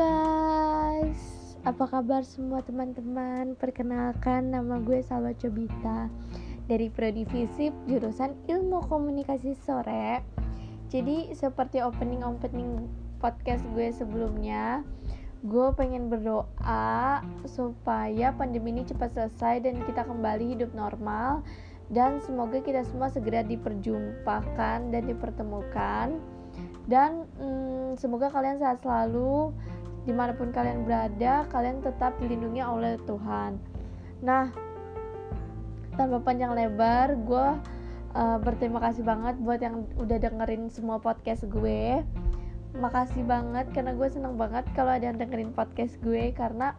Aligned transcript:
guys, 0.00 1.20
apa 1.60 1.84
kabar 1.84 2.24
semua 2.24 2.64
teman-teman? 2.64 3.52
Perkenalkan 3.52 4.48
nama 4.48 4.80
gue 4.80 5.04
Salwa 5.04 5.36
Cobita. 5.36 6.08
Dari 6.64 6.88
Prodi 6.88 7.28
Visip 7.28 7.76
jurusan 7.84 8.32
Ilmu 8.48 8.88
Komunikasi 8.88 9.52
Sore. 9.60 10.24
Jadi 10.88 11.36
seperti 11.36 11.84
opening-opening 11.84 12.88
podcast 13.20 13.60
gue 13.76 13.92
sebelumnya, 13.92 14.80
gue 15.44 15.68
pengen 15.76 16.08
berdoa 16.08 17.20
supaya 17.44 18.32
pandemi 18.32 18.72
ini 18.72 18.88
cepat 18.88 19.12
selesai 19.12 19.68
dan 19.68 19.84
kita 19.84 20.08
kembali 20.08 20.56
hidup 20.56 20.72
normal. 20.72 21.44
Dan 21.92 22.24
semoga 22.24 22.64
kita 22.64 22.88
semua 22.88 23.12
segera 23.12 23.44
diperjumpakan 23.44 24.96
dan 24.96 25.02
dipertemukan. 25.04 26.16
Dan 26.88 27.28
hmm, 27.36 28.00
semoga 28.00 28.32
kalian 28.32 28.56
sehat 28.56 28.80
selalu 28.80 29.52
di 30.04 30.12
mana 30.16 30.32
pun 30.32 30.48
kalian 30.50 30.88
berada 30.88 31.44
kalian 31.52 31.84
tetap 31.84 32.16
dilindungi 32.18 32.62
oleh 32.64 32.96
Tuhan. 33.04 33.60
Nah 34.24 34.48
tanpa 35.98 36.22
panjang 36.24 36.56
lebar 36.56 37.18
gue 37.20 37.48
uh, 38.16 38.38
berterima 38.40 38.80
kasih 38.80 39.04
banget 39.04 39.36
buat 39.42 39.60
yang 39.60 39.84
udah 40.00 40.18
dengerin 40.18 40.72
semua 40.72 41.02
podcast 41.02 41.44
gue. 41.46 42.00
Makasih 42.70 43.26
banget 43.26 43.68
karena 43.74 43.92
gue 43.98 44.08
seneng 44.08 44.38
banget 44.38 44.64
kalau 44.72 44.94
ada 44.94 45.10
yang 45.10 45.18
dengerin 45.18 45.52
podcast 45.52 45.98
gue 46.00 46.30
karena 46.32 46.78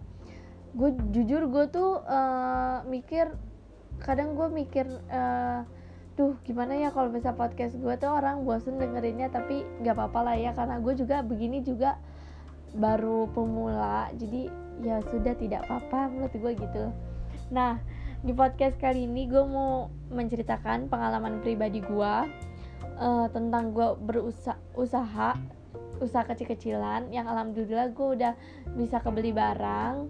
gue 0.71 0.95
jujur 1.11 1.51
gue 1.51 1.65
tuh 1.67 1.99
uh, 2.07 2.79
mikir 2.87 3.27
kadang 3.99 4.39
gue 4.39 4.47
mikir 4.49 4.87
uh, 5.11 5.67
duh 6.15 6.35
gimana 6.47 6.75
ya 6.79 6.89
kalau 6.91 7.11
bisa 7.11 7.35
podcast 7.35 7.75
gue 7.75 7.93
tuh 7.99 8.11
orang 8.11 8.43
bosen 8.47 8.79
dengerinnya 8.79 9.31
tapi 9.31 9.67
nggak 9.83 9.95
apa-apa 9.95 10.19
lah 10.31 10.35
ya 10.39 10.51
karena 10.55 10.79
gue 10.79 10.93
juga 10.95 11.23
begini 11.23 11.59
juga 11.63 11.99
baru 12.75 13.27
pemula 13.35 14.07
jadi 14.15 14.47
ya 14.81 15.03
sudah 15.11 15.35
tidak 15.37 15.67
apa-apa 15.67 16.09
menurut 16.09 16.33
gue 16.33 16.51
gitu. 16.57 16.85
Nah 17.51 17.77
di 18.21 18.31
podcast 18.31 18.77
kali 18.77 19.09
ini 19.09 19.25
gue 19.27 19.43
mau 19.43 19.89
menceritakan 20.13 20.87
pengalaman 20.87 21.41
pribadi 21.41 21.81
gue 21.81 22.13
uh, 23.01 23.27
tentang 23.33 23.73
gue 23.73 23.97
berusaha 24.01 24.57
usaha 24.77 25.37
usaha 26.01 26.23
kecil-kecilan 26.25 27.13
yang 27.13 27.29
alhamdulillah 27.29 27.93
gue 27.93 28.07
udah 28.17 28.33
bisa 28.73 28.97
kebeli 29.01 29.33
barang. 29.33 30.09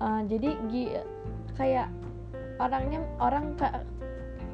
Uh, 0.00 0.22
jadi 0.24 0.56
kayak 1.58 1.92
orangnya 2.56 3.04
orang 3.20 3.56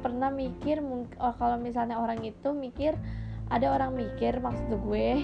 pernah 0.01 0.31
mikir 0.31 0.79
oh, 1.19 1.33
kalau 1.35 1.57
misalnya 1.59 1.99
orang 1.99 2.23
itu 2.23 2.51
mikir 2.51 2.95
ada 3.47 3.71
orang 3.71 3.95
mikir 3.95 4.39
maksud 4.43 4.75
gue 4.85 5.23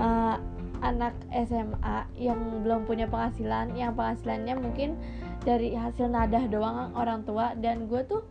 uh, 0.00 0.36
anak 0.80 1.16
SMA 1.30 2.08
yang 2.16 2.38
belum 2.64 2.84
punya 2.84 3.08
penghasilan 3.08 3.72
yang 3.76 3.96
penghasilannya 3.96 4.54
mungkin 4.58 4.98
dari 5.46 5.72
hasil 5.76 6.10
nadah 6.10 6.44
doang 6.50 6.92
orang 6.96 7.22
tua. 7.22 7.54
Dan 7.56 7.86
gue 7.86 8.02
tuh 8.04 8.22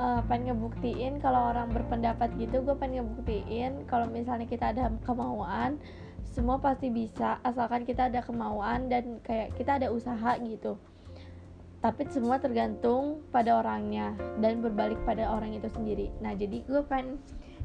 uh, 0.00 0.20
pengen 0.26 0.56
ngebuktiin 0.56 1.20
kalau 1.20 1.52
orang 1.52 1.68
berpendapat 1.70 2.32
gitu 2.40 2.64
gue 2.64 2.76
pengen 2.76 3.04
ngebuktiin 3.04 3.84
kalau 3.84 4.08
misalnya 4.08 4.48
kita 4.48 4.72
ada 4.72 4.88
kemauan 5.04 5.76
semua 6.30 6.62
pasti 6.62 6.88
bisa 6.88 7.42
asalkan 7.42 7.82
kita 7.82 8.06
ada 8.06 8.22
kemauan 8.22 8.86
dan 8.86 9.18
kayak 9.26 9.50
kita 9.58 9.82
ada 9.82 9.90
usaha 9.90 10.38
gitu. 10.38 10.78
Tapi 11.80 12.06
semua 12.12 12.36
tergantung 12.38 13.24
pada 13.32 13.56
orangnya 13.58 14.14
dan 14.38 14.62
berbalik 14.62 15.00
pada 15.02 15.32
orang 15.32 15.56
itu 15.56 15.66
sendiri. 15.72 16.12
Nah 16.22 16.36
jadi 16.36 16.62
gue 16.62 16.82
pengen 16.86 17.18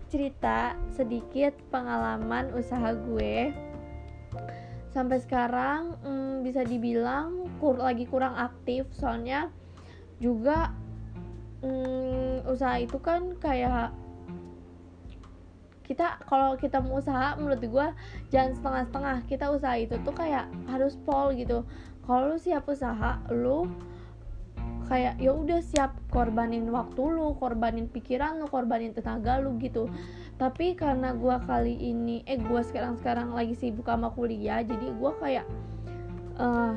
cerita 0.09 0.73
sedikit 0.95 1.53
pengalaman 1.69 2.55
usaha 2.57 2.95
gue 2.95 3.53
sampai 4.95 5.19
sekarang 5.19 5.99
hmm, 5.99 6.47
bisa 6.47 6.63
dibilang 6.63 7.51
kur 7.59 7.75
lagi 7.75 8.07
kurang 8.07 8.39
aktif. 8.39 8.87
Soalnya 8.95 9.51
juga 10.23 10.71
hmm, 11.59 12.47
usaha 12.47 12.79
itu 12.79 12.95
kan 13.03 13.35
kayak 13.35 13.91
kita 15.85 16.17
kalau 16.25 16.57
kita 16.57 16.81
mau 16.81 16.97
usaha 16.97 17.37
menurut 17.37 17.61
gue 17.61 17.87
jangan 18.31 18.51
setengah-setengah. 18.55 19.17
Kita 19.27 19.45
usaha 19.51 19.75
itu 19.75 19.99
tuh 19.99 20.15
kayak 20.15 20.47
harus 20.71 20.95
pol 20.95 21.35
gitu. 21.35 21.67
Kalau 22.07 22.31
lu 22.31 22.37
siap 22.39 22.63
usaha 22.71 23.19
lu 23.33 23.67
kayak 24.85 25.17
ya 25.17 25.33
udah 25.33 25.59
siap 25.65 25.97
korbanin 26.13 26.69
waktu 26.69 27.01
lu 27.01 27.33
korbanin 27.41 27.89
pikiran 27.89 28.37
lu 28.37 28.45
korbanin 28.45 28.93
tenaga 28.93 29.41
lu 29.41 29.57
gitu 29.57 29.89
tapi 30.35 30.75
karena 30.75 31.15
gue 31.15 31.35
kali 31.47 31.75
ini 31.79 32.19
eh 32.27 32.35
gue 32.35 32.61
sekarang 32.67 32.99
sekarang 32.99 33.31
lagi 33.31 33.55
sibuk 33.55 33.87
sama 33.87 34.11
kuliah 34.11 34.59
jadi 34.67 34.91
gue 34.91 35.11
kayak 35.23 35.45
uh, 36.39 36.75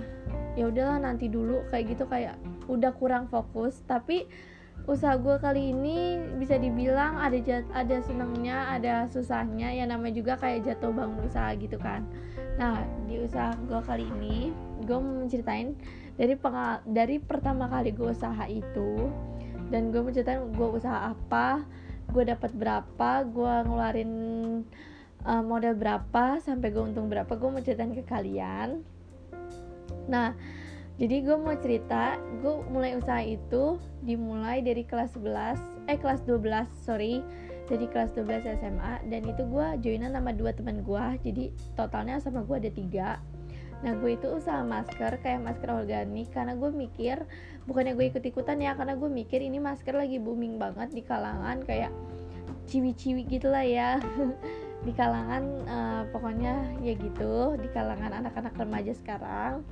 ya 0.58 0.66
udahlah 0.66 0.98
nanti 0.98 1.30
dulu 1.30 1.62
kayak 1.70 1.94
gitu 1.94 2.04
kayak 2.10 2.34
udah 2.66 2.90
kurang 2.98 3.30
fokus. 3.30 3.78
Tapi 3.86 4.26
usaha 4.90 5.14
gue 5.14 5.36
kali 5.38 5.70
ini 5.70 6.18
bisa 6.38 6.58
dibilang 6.58 7.20
ada 7.20 7.38
jat, 7.38 7.62
ada 7.70 8.00
senangnya 8.02 8.72
ada 8.72 9.06
susahnya 9.10 9.70
ya 9.70 9.84
namanya 9.86 10.18
juga 10.18 10.34
kayak 10.40 10.66
jatuh 10.66 10.90
bangun 10.90 11.22
usaha 11.22 11.54
gitu 11.54 11.78
kan. 11.78 12.02
Nah 12.58 12.82
di 13.06 13.22
usaha 13.22 13.54
gue 13.54 13.80
kali 13.86 14.04
ini 14.18 14.50
gue 14.82 14.98
mau 14.98 15.22
menceritain 15.22 15.78
dari 16.18 16.34
dari 16.88 17.16
pertama 17.22 17.70
kali 17.70 17.94
gue 17.94 18.10
usaha 18.10 18.44
itu 18.50 19.06
dan 19.68 19.94
gue 19.94 20.00
menceritain 20.00 20.42
gue 20.50 20.68
usaha 20.74 21.12
apa 21.12 21.62
gue 22.08 22.24
dapat 22.24 22.52
berapa 22.56 23.10
gue 23.28 23.54
ngeluarin 23.68 24.12
uh, 25.28 25.42
modal 25.44 25.76
berapa 25.76 26.40
sampai 26.40 26.72
gue 26.72 26.82
untung 26.82 27.12
berapa 27.12 27.28
gue 27.28 27.48
mau 27.48 27.62
ceritain 27.62 27.92
ke 27.92 28.04
kalian. 28.06 28.80
Nah 30.08 30.32
jadi 30.98 31.22
gue 31.22 31.36
mau 31.38 31.54
cerita 31.54 32.18
gue 32.42 32.54
mulai 32.72 32.98
usaha 32.98 33.22
itu 33.22 33.78
dimulai 34.02 34.64
dari 34.64 34.82
kelas 34.82 35.14
11 35.14 35.88
eh 35.92 35.98
kelas 35.98 36.24
12 36.26 36.68
sorry. 36.84 37.20
Dari 37.68 37.84
kelas 37.84 38.16
12 38.16 38.64
SMA 38.64 38.94
dan 39.12 39.22
itu 39.28 39.44
gue 39.44 39.66
joinan 39.84 40.16
sama 40.16 40.32
dua 40.32 40.56
teman 40.56 40.80
gue 40.80 41.04
jadi 41.20 41.52
totalnya 41.76 42.16
sama 42.16 42.40
gue 42.40 42.56
ada 42.56 42.72
tiga. 42.72 43.10
Nah 43.84 43.92
gue 44.00 44.16
itu 44.16 44.26
usaha 44.32 44.64
masker 44.64 45.20
kayak 45.20 45.44
masker 45.44 45.70
organik 45.70 46.32
karena 46.32 46.56
gue 46.56 46.70
mikir 46.72 47.28
bukannya 47.68 47.92
gue 47.92 48.08
ikut-ikutan 48.08 48.64
ya 48.64 48.72
karena 48.72 48.96
gue 48.96 49.10
mikir 49.12 49.44
ini 49.44 49.60
masker 49.60 49.92
lagi 49.92 50.16
booming 50.16 50.56
banget 50.56 50.88
di 50.96 51.04
kalangan 51.04 51.60
kayak 51.68 51.92
ciwi-ciwi 52.64 53.28
gitulah 53.28 53.64
ya. 53.64 54.00
Di 54.78 54.94
kalangan 54.94 55.42
uh, 55.66 56.02
pokoknya 56.14 56.78
ya 56.86 56.94
gitu 56.94 57.58
di 57.58 57.66
kalangan 57.74 58.14
anak-anak 58.22 58.54
remaja 58.54 58.94
sekarang. 58.94 59.66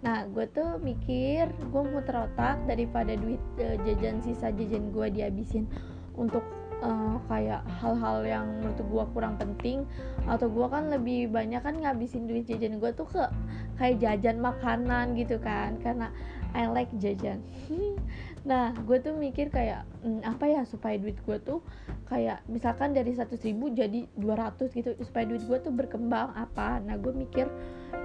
Nah 0.00 0.24
gue 0.32 0.48
tuh 0.48 0.80
mikir 0.80 1.52
gue 1.52 1.82
muter 1.84 2.24
otak 2.24 2.64
daripada 2.64 3.12
duit 3.20 3.42
uh, 3.60 3.76
jajan 3.84 4.24
sisa 4.24 4.48
jajan 4.48 4.96
gue 4.96 5.12
dihabisin 5.12 5.68
untuk 6.16 6.40
uh, 6.80 7.20
kayak 7.28 7.68
hal-hal 7.84 8.24
yang 8.24 8.48
menurut 8.60 8.80
gue 8.80 9.04
kurang 9.12 9.36
penting 9.36 9.84
atau 10.24 10.48
gue 10.48 10.66
kan 10.72 10.88
lebih 10.88 11.28
banyak 11.28 11.60
kan 11.60 11.76
ngabisin 11.76 12.24
duit 12.24 12.48
jajan 12.48 12.80
gue 12.80 12.90
tuh 12.96 13.04
ke 13.12 13.28
kayak 13.76 14.00
jajan 14.00 14.40
makanan 14.40 15.12
gitu 15.20 15.36
kan. 15.36 15.76
Karena 15.84 16.08
I 16.56 16.72
like 16.72 16.90
jajan. 16.96 17.44
Nah 18.46 18.70
gue 18.86 19.02
tuh 19.02 19.18
mikir 19.18 19.50
kayak 19.50 19.82
hmm, 20.06 20.22
apa 20.22 20.46
ya 20.46 20.62
supaya 20.62 20.94
duit 20.94 21.18
gue 21.26 21.34
tuh 21.42 21.58
kayak 22.06 22.46
misalkan 22.46 22.94
dari 22.94 23.10
100 23.10 23.34
ribu 23.42 23.74
jadi 23.74 24.06
200 24.14 24.70
gitu 24.70 24.94
supaya 25.02 25.26
duit 25.26 25.42
gue 25.42 25.58
tuh 25.58 25.74
berkembang 25.74 26.30
apa? 26.30 26.78
Nah 26.78 26.94
gue 26.94 27.10
mikir 27.10 27.50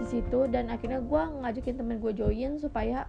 di 0.01 0.05
situ 0.09 0.49
dan 0.49 0.73
akhirnya 0.73 0.97
gue 0.97 1.21
ngajakin 1.45 1.77
temen 1.77 2.01
gue 2.01 2.09
join 2.17 2.57
supaya 2.57 3.05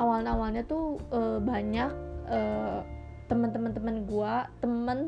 awal-awalnya 0.00 0.64
tuh 0.64 0.96
uh, 1.12 1.36
banyak 1.36 1.92
uh, 2.32 2.80
teman-teman 3.28 3.76
teman 3.76 3.96
gue 4.08 4.34
temen 4.64 4.98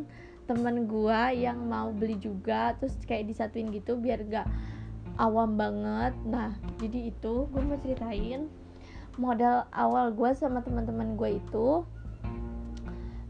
temen 0.47 0.77
gue 0.87 1.21
yang 1.41 1.59
mau 1.67 1.89
beli 1.91 2.21
juga 2.21 2.77
terus 2.79 2.95
kayak 3.09 3.33
disatuin 3.33 3.73
gitu 3.73 3.97
biar 3.97 4.21
gak 4.29 4.47
awam 5.17 5.57
banget. 5.57 6.13
Nah 6.29 6.53
jadi 6.77 7.09
itu 7.09 7.49
gue 7.49 7.63
mau 7.65 7.81
ceritain 7.81 8.45
modal 9.17 9.69
awal 9.73 10.13
gue 10.13 10.31
sama 10.37 10.61
teman-teman 10.61 11.17
gue 11.17 11.41
itu 11.41 11.85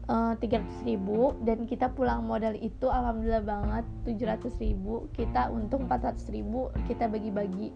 uh, 0.07 0.33
ratus 0.35 0.79
ribu 0.83 1.35
dan 1.43 1.67
kita 1.67 1.91
pulang 1.91 2.23
modal 2.23 2.55
itu 2.55 2.87
alhamdulillah 2.87 3.43
banget 3.43 3.85
700 4.07 4.63
ribu 4.63 5.07
kita 5.15 5.51
untung 5.51 5.87
400 5.87 6.17
ribu 6.31 6.71
kita 6.87 7.07
bagi-bagi. 7.11 7.71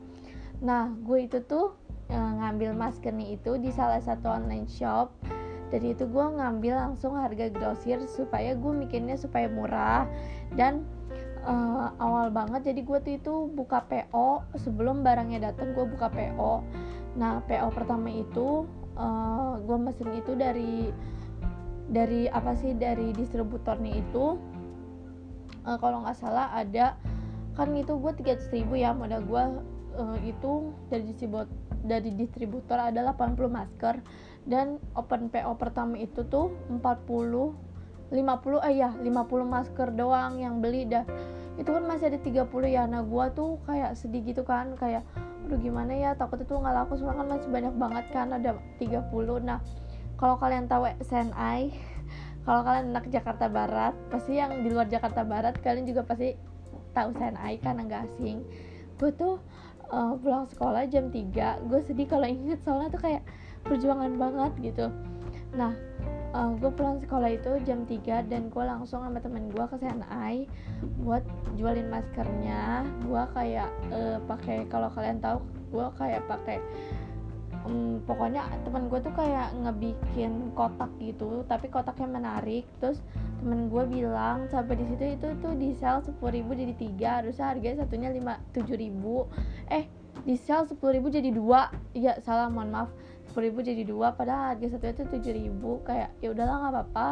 Nah 0.63 0.91
gue 0.91 1.27
itu 1.27 1.43
tuh 1.43 1.75
uh, 2.11 2.31
ngambil 2.43 2.75
masker 2.75 3.11
nih 3.11 3.39
itu 3.39 3.59
di 3.59 3.71
salah 3.71 3.99
satu 3.99 4.31
online 4.31 4.67
shop 4.67 5.11
dari 5.71 5.95
itu 5.95 6.03
gue 6.03 6.25
ngambil 6.35 6.75
langsung 6.75 7.15
harga 7.15 7.47
grosir 7.47 8.03
supaya 8.11 8.51
gue 8.59 8.73
mikirnya 8.75 9.15
supaya 9.15 9.47
murah 9.47 10.03
dan 10.59 10.83
uh, 11.47 11.95
awal 11.95 12.27
banget. 12.27 12.75
Jadi 12.75 12.83
gue 12.83 12.97
tuh 12.99 13.13
itu 13.15 13.33
buka 13.55 13.87
PO 13.87 14.43
sebelum 14.59 14.99
barangnya 14.99 15.51
datang 15.51 15.71
gue 15.71 15.87
buka 15.87 16.11
PO 16.11 16.53
nah 17.15 17.43
PO 17.43 17.67
pertama 17.75 18.07
itu 18.07 18.63
uh, 18.95 19.03
eh, 19.03 19.51
gue 19.67 19.77
mesin 19.77 20.09
itu 20.15 20.31
dari 20.35 20.89
dari 21.91 22.31
apa 22.31 22.55
sih 22.55 22.71
dari 22.71 23.11
distributornya 23.11 23.99
itu 23.99 24.39
uh, 25.67 25.77
kalau 25.79 26.07
nggak 26.07 26.17
salah 26.17 26.55
ada 26.55 26.95
kan 27.59 27.75
itu 27.75 27.99
gue 27.99 28.11
300 28.15 28.47
ribu 28.55 28.79
ya 28.79 28.95
modal 28.95 29.21
gue 29.27 29.43
uh, 29.99 30.17
itu 30.23 30.71
dari 30.87 31.03
distributor 31.11 31.51
dari 31.81 32.13
distributor 32.13 32.77
ada 32.77 33.01
80 33.11 33.41
masker 33.49 33.95
dan 34.45 34.77
open 34.93 35.27
PO 35.33 35.57
pertama 35.57 35.97
itu 35.97 36.21
tuh 36.29 36.53
40 36.69 37.71
50 38.11 38.67
eh 38.67 38.75
ya 38.75 38.91
50 38.91 39.07
masker 39.47 39.87
doang 39.95 40.35
yang 40.35 40.59
beli 40.59 40.83
dah. 40.83 41.07
Itu 41.55 41.71
kan 41.71 41.87
masih 41.87 42.11
ada 42.11 42.19
30 42.19 42.43
ya 42.67 42.83
nah 42.83 43.01
gua 43.01 43.31
tuh 43.31 43.63
kayak 43.63 43.95
sedih 43.95 44.21
gitu 44.27 44.43
kan 44.43 44.75
kayak 44.75 45.07
aduh 45.47 45.59
gimana 45.59 45.91
ya 45.93 46.11
takut 46.13 46.39
itu 46.41 46.53
nggak 46.53 46.75
laku 46.75 46.95
soalnya 46.97 47.23
kan 47.23 47.27
masih 47.33 47.49
banyak 47.49 47.75
banget 47.75 48.05
kan 48.13 48.27
ada 48.31 48.51
30 48.77 49.09
nah 49.41 49.59
kalau 50.21 50.37
kalian 50.37 50.69
tahu 50.69 50.85
SNI 51.01 51.73
kalau 52.45 52.61
kalian 52.61 52.93
anak 52.93 53.09
Jakarta 53.09 53.49
Barat 53.49 53.93
pasti 54.13 54.37
yang 54.37 54.61
di 54.61 54.69
luar 54.69 54.85
Jakarta 54.85 55.25
Barat 55.25 55.57
kalian 55.61 55.89
juga 55.89 56.05
pasti 56.05 56.37
tahu 56.91 57.15
SNI 57.15 57.53
kan 57.63 57.79
nggak 57.79 58.11
asing. 58.11 58.43
Gue 58.99 59.09
tuh 59.15 59.41
uh, 59.89 60.13
pulang 60.19 60.45
sekolah 60.51 60.85
jam 60.91 61.09
3 61.09 61.67
gue 61.67 61.79
sedih 61.85 62.07
kalau 62.07 62.27
inget 62.27 62.59
soalnya 62.61 62.93
tuh 62.93 63.01
kayak 63.01 63.23
perjuangan 63.65 64.13
banget 64.17 64.51
gitu. 64.73 64.85
Nah 65.55 65.73
uh, 66.31 66.39
eh, 66.39 66.51
gue 66.59 66.71
pulang 66.73 66.97
sekolah 67.03 67.29
itu 67.31 67.51
jam 67.67 67.83
3 67.83 68.31
dan 68.31 68.47
gue 68.47 68.63
langsung 68.63 69.03
sama 69.03 69.19
temen 69.19 69.51
gue 69.51 69.65
ke 69.67 69.75
CNI 69.79 70.47
buat 71.03 71.23
jualin 71.59 71.91
maskernya. 71.91 72.87
Gue 73.05 73.23
kayak 73.35 73.69
uh, 73.91 74.17
pakai 74.25 74.67
kalau 74.71 74.89
kalian 74.91 75.19
tahu 75.19 75.43
gue 75.71 75.87
kayak 75.95 76.21
pakai 76.27 76.57
um, 77.67 78.03
pokoknya 78.03 78.47
temen 78.67 78.91
gue 78.91 78.99
tuh 78.99 79.13
kayak 79.15 79.55
ngebikin 79.59 80.51
kotak 80.55 80.91
gitu 80.99 81.43
tapi 81.47 81.67
kotaknya 81.67 82.07
menarik. 82.07 82.65
Terus 82.79 82.99
temen 83.41 83.67
gue 83.67 83.83
bilang 83.89 84.45
sampai 84.53 84.77
di 84.77 84.85
situ 84.93 85.17
itu 85.17 85.27
tuh 85.41 85.53
di 85.57 85.73
sel 85.73 85.99
sepuluh 86.05 86.37
ribu 86.41 86.53
jadi 86.53 86.73
tiga 86.77 87.09
harusnya 87.23 87.51
harganya 87.51 87.77
satunya 87.83 88.09
lima 88.13 88.39
tujuh 88.55 88.77
ribu. 88.77 89.27
Eh 89.67 90.00
di 90.25 90.35
sel 90.37 90.65
sepuluh 90.69 90.97
ribu 90.97 91.07
jadi 91.09 91.29
dua. 91.33 91.71
Ya 91.97 92.17
salah 92.21 92.47
mohon 92.47 92.71
maaf. 92.71 92.89
sepuluh 93.31 93.47
ribu 93.47 93.63
jadi 93.63 93.87
dua 93.87 94.11
padahal 94.11 94.59
harga 94.59 94.75
satunya 94.75 94.91
tuh 94.91 95.07
tujuh 95.15 95.33
ribu. 95.33 95.79
Kayak 95.87 96.11
ya 96.19 96.35
udahlah 96.35 96.55
nggak 96.59 96.73
apa-apa. 96.75 97.07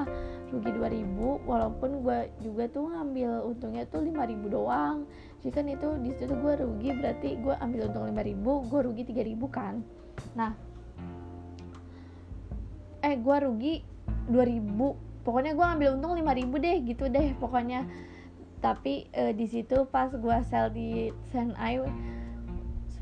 Rugi 0.52 0.70
ribu. 0.76 1.40
Walaupun 1.48 1.90
gue 2.04 2.20
juga 2.44 2.68
tuh 2.68 2.92
ngambil 2.92 3.48
untungnya 3.48 3.88
tuh 3.88 4.04
lima 4.04 4.28
ribu 4.28 4.52
doang. 4.52 5.08
Jadi 5.40 5.52
kan 5.56 5.66
itu 5.72 5.88
di 6.04 6.12
situ 6.20 6.36
gue 6.36 6.54
rugi 6.60 6.90
berarti 6.92 7.40
gue 7.40 7.56
ambil 7.56 7.88
untung 7.88 8.06
lima 8.12 8.20
ribu 8.20 8.68
gue 8.68 8.80
rugi 8.84 9.04
tiga 9.08 9.24
ribu 9.24 9.48
kan? 9.48 9.80
Nah. 10.36 10.52
Eh 13.00 13.16
gue 13.16 13.38
rugi 13.40 13.80
dua 14.28 14.44
ribu. 14.44 15.00
Pokoknya 15.24 15.56
gue 15.56 15.68
ambil 15.68 15.90
untung 15.96 16.20
lima 16.20 16.36
ribu 16.36 16.60
deh 16.60 16.84
gitu 16.84 17.08
deh 17.08 17.32
pokoknya. 17.40 17.88
Tapi 18.60 19.08
e, 19.16 19.32
di 19.32 19.48
situ 19.48 19.88
pas 19.88 20.12
gue 20.12 20.38
sell 20.52 20.68
di 20.76 21.08
Senai 21.32 21.80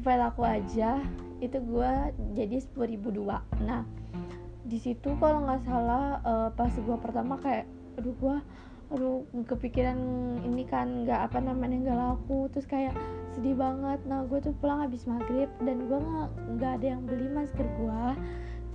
supaya 0.07 0.31
laku 0.31 0.47
aja 0.47 1.03
itu 1.43 1.59
gue 1.59 1.91
jadi 2.31 2.63
sepuluh 2.63 2.95
ribu 2.95 3.11
dua. 3.11 3.43
Nah 3.59 3.83
di 4.63 4.79
situ 4.79 5.11
kalau 5.19 5.43
nggak 5.43 5.67
salah 5.67 6.23
uh, 6.23 6.47
pas 6.55 6.71
gue 6.71 6.97
pertama 7.03 7.35
kayak 7.43 7.67
aduh 7.99 8.15
gue 8.15 8.35
aduh 8.87 9.27
kepikiran 9.51 9.99
ini 10.47 10.63
kan 10.63 11.03
nggak 11.03 11.27
apa 11.27 11.43
namanya 11.43 11.91
nggak 11.91 11.99
laku. 11.99 12.47
Terus 12.55 12.71
kayak 12.71 12.95
sedih 13.35 13.59
banget. 13.59 13.99
Nah 14.07 14.23
gue 14.31 14.39
tuh 14.39 14.55
pulang 14.63 14.79
habis 14.79 15.03
maghrib 15.03 15.51
dan 15.59 15.91
gue 15.91 15.99
nggak 15.99 16.29
nggak 16.55 16.71
ada 16.79 16.87
yang 16.87 17.03
beli 17.03 17.27
masker 17.27 17.67
gue 17.67 18.03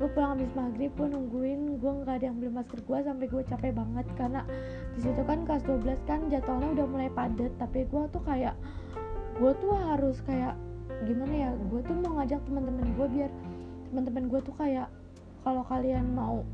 gue 0.05 0.09
pulang 0.13 0.37
habis 0.37 0.53
maghrib 0.53 0.93
gue 0.93 1.09
nungguin 1.17 1.81
gue 1.81 1.93
nggak 2.05 2.13
ada 2.21 2.25
yang 2.29 2.37
beli 2.37 2.53
masker 2.53 2.77
gue 2.85 2.99
sampai 3.09 3.25
gue 3.25 3.43
capek 3.49 3.73
banget. 3.73 4.05
Karena 4.21 4.45
di 4.93 5.01
situ 5.01 5.25
kan 5.25 5.49
kelas 5.49 5.65
12 5.65 5.97
kan 6.05 6.29
jadwalnya 6.29 6.77
udah 6.77 6.87
mulai 6.93 7.09
padat 7.09 7.57
tapi 7.57 7.89
gue 7.89 8.03
tuh 8.13 8.21
kayak 8.21 8.53
gue 9.41 9.53
tuh 9.65 9.73
harus 9.73 10.21
kayak 10.29 10.61
gimana 11.05 11.35
ya 11.35 11.51
gue 11.71 11.81
tuh 11.83 11.97
mau 11.99 12.19
ngajak 12.21 12.41
teman-teman 12.47 12.87
gue 12.95 13.07
biar 13.11 13.31
teman-teman 13.91 14.25
gue 14.31 14.41
tuh 14.41 14.55
kayak 14.57 14.89
kalau 15.43 15.63
kalian 15.67 16.07
mau 16.15 16.47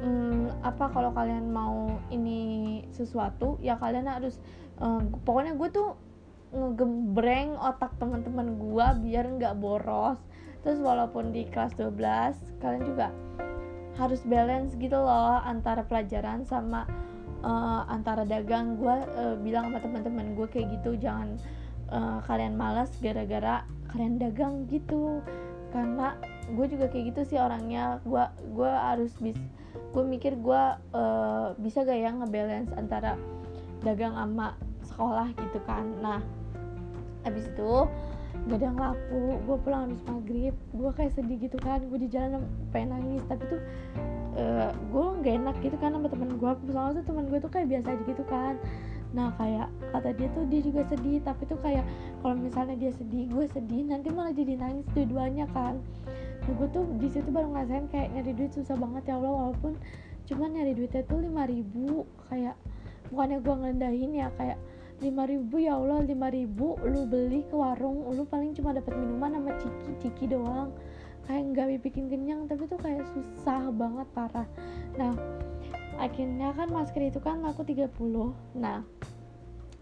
hmm, 0.00 0.64
apa 0.64 0.90
kalau 0.90 1.12
kalian 1.12 1.52
mau 1.52 2.00
ini 2.08 2.82
sesuatu 2.90 3.60
ya 3.60 3.76
kalian 3.76 4.08
harus 4.08 4.40
um, 4.80 5.12
pokoknya 5.22 5.54
gue 5.54 5.68
tuh 5.70 5.94
ngegembreng 6.54 7.58
otak 7.58 7.98
teman-teman 7.98 8.54
gue 8.56 8.86
biar 9.10 9.24
nggak 9.26 9.58
boros. 9.58 10.18
Terus 10.62 10.80
walaupun 10.80 11.34
di 11.34 11.44
kelas 11.50 11.76
12 11.76 12.62
kalian 12.62 12.84
juga 12.86 13.12
harus 13.94 14.24
balance 14.26 14.74
gitu 14.80 14.96
loh 14.96 15.38
antara 15.44 15.84
pelajaran 15.84 16.46
sama 16.46 16.86
uh, 17.44 17.84
antara 17.90 18.24
dagang. 18.24 18.78
Gue 18.78 18.94
uh, 18.94 19.36
bilang 19.42 19.68
sama 19.74 19.82
teman-teman 19.82 20.38
gue 20.38 20.46
kayak 20.48 20.80
gitu 20.80 20.96
jangan 20.96 21.36
uh, 21.90 22.18
kalian 22.24 22.54
malas 22.54 22.92
gara-gara 23.00 23.64
kalian 23.92 24.20
dagang 24.20 24.64
gitu. 24.70 25.20
Karena 25.74 26.14
gue 26.54 26.66
juga 26.70 26.86
kayak 26.86 27.04
gitu 27.14 27.20
sih 27.34 27.38
orangnya. 27.40 27.98
Gue 28.06 28.22
gue 28.54 28.70
harus 28.70 29.12
bis 29.18 29.36
gue 29.94 30.04
mikir 30.06 30.38
gue 30.38 30.62
uh, 30.94 31.54
bisa 31.58 31.82
gak 31.82 31.98
ya 31.98 32.10
ngebalance 32.14 32.70
antara 32.78 33.18
dagang 33.82 34.14
sama 34.14 34.54
sekolah 34.86 35.28
gitu 35.34 35.58
kan. 35.66 35.84
Nah 35.98 36.20
abis 37.26 37.50
itu 37.50 37.88
gak 38.46 38.58
ada 38.60 38.64
yang 38.70 38.78
laku. 38.78 39.24
Gue 39.42 39.56
pulang 39.66 39.90
habis 39.90 40.02
maghrib. 40.06 40.54
Gue 40.70 40.90
kayak 40.94 41.12
sedih 41.18 41.38
gitu 41.42 41.58
kan. 41.58 41.82
Gue 41.90 41.98
di 41.98 42.08
jalan 42.10 42.46
pengen 42.70 42.94
nangis. 42.94 43.22
Tapi 43.26 43.42
tuh 43.50 43.60
uh, 44.38 44.70
gue 44.70 45.04
gak 45.22 45.34
enak 45.42 45.56
gitu 45.62 45.76
kan 45.78 45.94
sama 45.94 46.06
temen 46.10 46.38
gue 46.38 46.50
soalnya 46.70 47.02
tuh 47.02 47.04
temen 47.14 47.24
gue 47.30 47.38
tuh 47.42 47.50
kayak 47.50 47.66
biasa 47.70 47.86
aja 47.94 48.04
gitu 48.06 48.24
kan 48.26 48.54
nah 49.14 49.30
kayak 49.38 49.70
kata 49.94 50.10
dia 50.18 50.28
tuh 50.34 50.42
dia 50.50 50.58
juga 50.58 50.82
sedih 50.90 51.22
tapi 51.22 51.46
tuh 51.46 51.58
kayak 51.62 51.86
kalau 52.18 52.34
misalnya 52.34 52.74
dia 52.74 52.90
sedih 52.90 53.30
gue 53.30 53.46
sedih 53.54 53.86
nanti 53.86 54.10
malah 54.10 54.34
jadi 54.34 54.58
nangis 54.58 54.84
dua-duanya 54.90 55.46
kan. 55.54 55.78
Nah, 56.44 56.52
gue 56.52 56.68
tuh 56.74 56.84
di 57.00 57.08
situ 57.08 57.30
baru 57.30 57.48
ngerasain 57.54 57.88
kayak 57.88 58.12
nyari 58.12 58.32
duit 58.36 58.52
susah 58.52 58.76
banget 58.76 59.08
ya 59.08 59.16
Allah 59.16 59.32
walaupun 59.32 59.78
cuman 60.28 60.48
nyari 60.56 60.72
duitnya 60.74 61.06
tuh 61.06 61.20
lima 61.22 61.46
ribu 61.46 62.04
kayak 62.28 62.58
bukannya 63.08 63.38
gue 63.40 63.54
ngerendahin 63.54 64.12
ya 64.12 64.28
kayak 64.36 64.58
lima 64.98 65.24
ribu 65.28 65.56
ya 65.60 65.76
Allah 65.76 66.00
lima 66.02 66.28
ribu 66.32 66.74
lu 66.82 67.04
beli 67.06 67.44
ke 67.46 67.54
warung 67.54 68.08
lu 68.12 68.24
paling 68.26 68.50
cuma 68.56 68.74
dapat 68.74 68.92
minuman 68.98 69.30
sama 69.30 69.52
ciki 69.62 69.92
ciki 70.02 70.24
doang. 70.34 70.74
Kayak 71.24 71.42
nggak 71.56 71.66
bikin 71.80 72.12
kenyang 72.12 72.44
tapi 72.44 72.68
tuh 72.68 72.76
kayak 72.82 73.06
susah 73.14 73.72
banget 73.72 74.04
parah. 74.12 74.48
Nah 75.00 75.16
akhirnya 75.98 76.52
kan 76.54 76.68
masker 76.70 77.02
itu 77.08 77.20
kan 77.22 77.42
laku 77.42 77.62
30 77.62 77.90
nah 78.58 78.82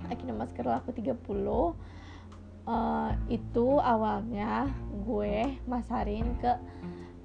akhirnya 0.07 0.35
masker 0.35 0.67
laku 0.67 0.91
30 0.93 1.09
uh, 1.09 1.73
eh, 2.67 3.11
itu 3.39 3.67
awalnya 3.79 4.71
gue 5.07 5.59
masarin 5.67 6.37
ke 6.39 6.53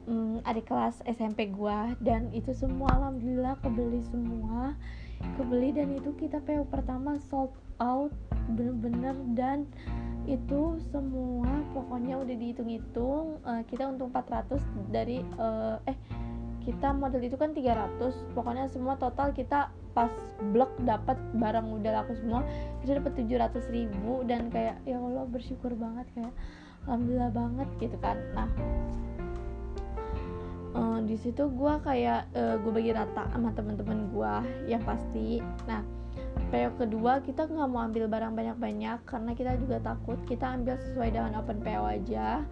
um, 0.08 0.40
adik 0.48 0.72
kelas 0.72 1.04
SMP 1.06 1.52
gue 1.52 1.80
dan 2.02 2.32
itu 2.32 2.56
semua 2.56 2.90
alhamdulillah 2.96 3.60
kebeli 3.62 4.02
semua. 4.10 4.74
Kebeli 5.36 5.74
dan 5.74 5.98
itu 5.98 6.14
kita 6.14 6.38
PO 6.46 6.70
pertama 6.70 7.18
sold 7.30 7.52
out 7.82 8.14
bener-bener. 8.54 9.18
Dan 9.36 9.68
itu 10.28 10.78
semua 10.92 11.48
pokoknya 11.72 12.20
udah 12.20 12.36
dihitung-hitung 12.36 13.40
uh, 13.44 13.64
kita 13.68 13.88
untung 13.88 14.12
400 14.12 14.60
dari 14.92 15.24
uh, 15.40 15.80
eh 15.88 15.98
kita 16.68 16.92
model 16.92 17.24
itu 17.24 17.40
kan 17.40 17.56
300 17.56 18.36
pokoknya 18.36 18.68
semua 18.68 19.00
total 19.00 19.32
kita 19.32 19.72
pas 19.96 20.12
blok 20.52 20.76
dapat 20.84 21.16
barang 21.40 21.64
udah 21.80 22.04
laku 22.04 22.12
semua 22.20 22.44
kita 22.84 23.00
dapat 23.00 23.16
700 23.24 23.72
ribu 23.72 24.28
dan 24.28 24.52
kayak 24.52 24.84
ya 24.84 25.00
Allah 25.00 25.24
bersyukur 25.32 25.72
banget 25.80 26.04
kayak 26.12 26.36
alhamdulillah 26.84 27.32
banget 27.32 27.68
gitu 27.80 27.96
kan. 28.04 28.20
Nah 28.36 28.52
uh, 30.76 31.00
di 31.08 31.16
situ 31.16 31.48
gue 31.48 31.74
kayak 31.88 32.28
uh, 32.36 32.40
eh, 32.52 32.56
gue 32.60 32.72
bagi 32.76 32.92
rata 32.92 33.32
sama 33.32 33.56
teman-teman 33.56 34.12
gue 34.12 34.34
yang 34.68 34.84
pasti. 34.84 35.40
Nah 35.72 35.82
PO 36.52 36.84
kedua 36.84 37.24
kita 37.24 37.48
nggak 37.48 37.70
mau 37.72 37.88
ambil 37.88 38.12
barang 38.12 38.36
banyak-banyak 38.36 39.00
karena 39.08 39.32
kita 39.40 39.56
juga 39.56 39.80
takut 39.80 40.20
kita 40.28 40.52
ambil 40.52 40.76
sesuai 40.84 41.16
dengan 41.16 41.40
open 41.40 41.64
PO 41.64 41.84
aja 41.88 42.44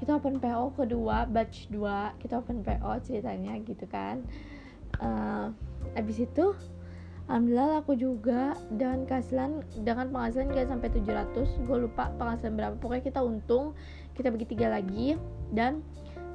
kita 0.00 0.18
open 0.18 0.42
PO 0.42 0.74
kedua 0.74 1.26
batch 1.28 1.70
2 1.70 2.18
kita 2.20 2.40
open 2.40 2.62
PO 2.66 2.90
ceritanya 3.04 3.54
gitu 3.62 3.86
kan. 3.90 4.22
Uh, 5.02 5.50
abis 5.98 6.22
itu 6.22 6.54
Alhamdulillah 7.24 7.80
laku 7.80 7.96
juga. 7.96 8.52
Dan 8.68 9.08
kehasilan 9.08 9.64
dengan 9.80 10.12
penghasilan 10.12 10.52
gak 10.52 10.68
sampai 10.68 10.88
700 10.92 11.64
gue 11.64 11.78
lupa 11.88 12.12
penghasilan 12.20 12.54
berapa. 12.56 12.74
Pokoknya 12.76 13.04
kita 13.04 13.20
untung 13.24 13.72
kita 14.12 14.28
bagi 14.28 14.46
tiga 14.48 14.68
lagi. 14.68 15.16
Dan 15.48 15.80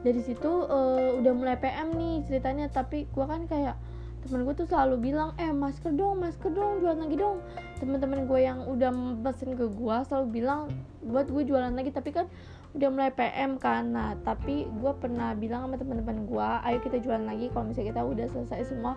dari 0.02 0.22
situ 0.24 0.50
uh, 0.50 1.20
udah 1.22 1.34
mulai 1.38 1.58
PM 1.62 1.94
nih 1.94 2.26
ceritanya. 2.26 2.66
Tapi 2.74 3.06
gue 3.06 3.26
kan 3.26 3.46
kayak 3.46 3.78
temen 4.20 4.44
gue 4.44 4.56
tuh 4.56 4.68
selalu 4.68 5.12
bilang 5.12 5.32
eh 5.40 5.50
masker 5.50 5.96
dong 5.96 6.20
masker 6.20 6.52
dong 6.52 6.84
jualan 6.84 7.00
lagi 7.00 7.16
dong. 7.16 7.40
Teman-teman 7.80 8.28
gue 8.28 8.40
yang 8.44 8.68
udah 8.68 8.92
pesen 9.24 9.56
ke 9.56 9.66
gue 9.72 9.96
selalu 10.08 10.28
bilang 10.44 10.72
buat 11.04 11.32
gue 11.32 11.44
jualan 11.48 11.72
lagi. 11.72 11.92
Tapi 11.96 12.10
kan 12.12 12.26
udah 12.76 12.88
mulai 12.92 13.12
PM 13.16 13.56
kan. 13.56 13.96
Nah 13.96 14.20
tapi 14.22 14.68
gue 14.68 14.92
pernah 15.00 15.32
bilang 15.34 15.68
sama 15.68 15.76
teman-teman 15.80 16.28
gue 16.28 16.50
ayo 16.68 16.78
kita 16.84 16.98
jualan 17.00 17.26
lagi 17.26 17.48
kalau 17.50 17.66
misalnya 17.72 17.96
kita 17.96 18.02
udah 18.04 18.28
selesai 18.30 18.60
semua 18.68 18.94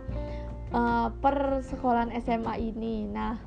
uh, 0.74 1.08
per 1.22 1.62
sekolahan 1.62 2.10
SMA 2.18 2.54
ini. 2.58 3.06
Nah 3.06 3.38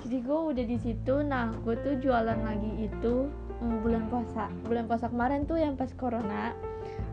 jadi 0.00 0.24
gue 0.24 0.38
udah 0.56 0.64
di 0.64 0.78
situ. 0.80 1.14
Nah 1.20 1.52
gue 1.60 1.76
tuh 1.84 2.00
jualan 2.00 2.40
lagi 2.40 2.88
itu 2.88 3.28
um, 3.60 3.72
bulan 3.84 4.08
puasa. 4.08 4.48
Bulan 4.64 4.88
puasa 4.88 5.12
kemarin 5.12 5.44
tuh 5.44 5.60
yang 5.60 5.76
pas 5.76 5.92
corona 5.92 6.56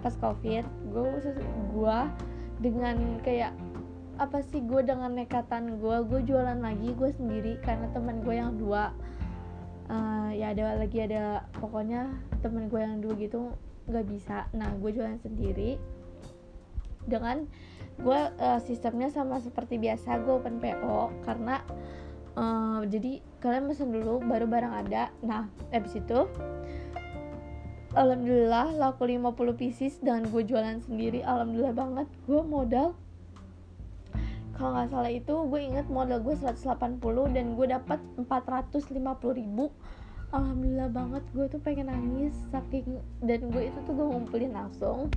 pas 0.01 0.13
covid 0.21 0.63
gue 0.93 1.05
gue 1.73 1.99
dengan 2.57 3.21
kayak 3.21 3.53
apa 4.17 4.41
sih 4.41 4.65
gue 4.65 4.81
dengan 4.81 5.13
nekatan 5.13 5.77
gue 5.77 5.97
gue 6.09 6.19
jualan 6.25 6.57
lagi 6.57 6.89
gue 6.97 7.09
sendiri 7.13 7.61
karena 7.61 7.85
teman 7.93 8.25
gue 8.25 8.33
yang 8.33 8.57
dua. 8.57 8.93
Uh, 9.87 10.35
ya 10.35 10.51
ada 10.51 10.75
lagi 10.75 10.99
ada 10.99 11.47
pokoknya 11.63 12.11
temen 12.43 12.67
gue 12.67 12.81
yang 12.81 12.99
dua 12.99 13.13
gitu 13.15 13.53
nggak 13.85 14.05
bisa. 14.09 14.49
Nah 14.57 14.73
gue 14.75 14.89
jualan 14.89 15.21
sendiri 15.21 15.77
dengan 17.07 17.45
gue 17.97 18.19
uh, 18.41 18.59
sistemnya 18.61 19.07
sama 19.13 19.39
seperti 19.39 19.79
biasa 19.79 20.21
gue 20.21 20.33
open 20.33 20.59
PO 20.59 21.23
karena 21.23 21.63
uh, 22.35 22.83
jadi 22.83 23.21
kalian 23.39 23.69
pesen 23.69 23.93
dulu 23.93 24.19
baru 24.25 24.49
barang 24.49 24.73
ada. 24.85 25.13
Nah 25.21 25.45
habis 25.69 25.93
itu 25.93 26.25
Alhamdulillah 27.97 28.77
laku 28.77 29.09
50 29.09 29.57
pieces 29.57 29.97
dan 30.01 30.25
gue 30.27 30.41
jualan 30.41 30.83
sendiri. 30.83 31.21
Alhamdulillah 31.21 31.73
banget 31.73 32.07
gue 32.27 32.41
modal 32.43 32.93
kalau 34.57 34.73
nggak 34.73 34.89
salah 34.89 35.13
itu 35.13 35.33
gue 35.53 35.61
inget 35.61 35.85
modal 35.85 36.17
gue 36.25 36.33
180 36.33 36.97
dan 37.29 37.45
gue 37.53 37.67
dapat 37.69 38.01
450 38.25 38.97
ribu. 39.37 39.69
Alhamdulillah 40.33 40.89
banget 40.91 41.23
gue 41.31 41.45
tuh 41.47 41.61
pengen 41.61 41.87
nangis 41.87 42.35
saking 42.51 42.99
dan 43.23 43.47
gue 43.53 43.69
itu 43.69 43.79
tuh 43.87 43.93
gue 43.95 44.07
ngumpulin 44.11 44.51
langsung 44.51 45.07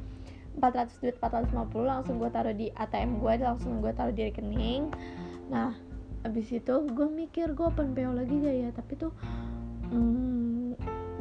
400 0.61 1.03
duit 1.03 1.17
450 1.19 1.57
langsung 1.83 2.21
gue 2.21 2.31
taruh 2.31 2.55
di 2.55 2.71
ATM 2.77 3.19
gue 3.19 3.33
langsung 3.43 3.81
gue 3.81 3.91
taruh 3.97 4.13
di 4.13 4.29
rekening. 4.29 4.93
Nah 5.49 5.75
abis 6.21 6.53
itu 6.53 6.75
gue 6.85 7.09
mikir 7.09 7.57
gue 7.57 7.65
open 7.65 7.97
PO 7.97 8.13
lagi 8.13 8.35
gak 8.45 8.57
ya? 8.61 8.71
Tapi 8.77 8.93
tuh 9.01 9.13
hmm, 9.89 10.77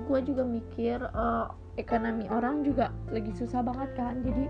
gue 0.06 0.20
juga 0.28 0.44
mikir 0.44 1.00
uh, 1.16 1.50
ekonomi 1.80 2.28
orang 2.28 2.68
juga 2.68 2.92
lagi 3.10 3.32
susah 3.32 3.64
banget 3.64 3.90
kan? 3.96 4.20
Jadi 4.22 4.46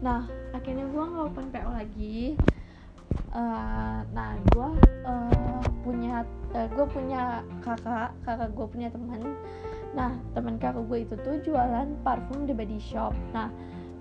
nah 0.00 0.24
akhirnya 0.54 0.86
gue 0.86 1.02
nggak 1.02 1.24
open 1.34 1.46
PO 1.50 1.70
lagi 1.74 2.38
uh, 3.32 4.00
nah 4.12 4.36
gue 4.52 4.68
uh, 5.04 5.64
punya 5.82 6.24
uh, 6.54 6.64
eh, 6.64 6.68
gue 6.72 6.86
punya 6.88 7.42
kakak 7.64 8.12
kakak 8.24 8.50
gue 8.52 8.66
punya 8.68 8.88
teman. 8.92 9.20
Nah 9.92 10.12
teman 10.36 10.56
kakak 10.56 10.84
gue 10.86 10.98
itu 11.04 11.14
tuh 11.20 11.40
jualan 11.44 11.88
parfum 12.04 12.44
di 12.44 12.52
body 12.52 12.78
shop. 12.78 13.16
Nah 13.32 13.50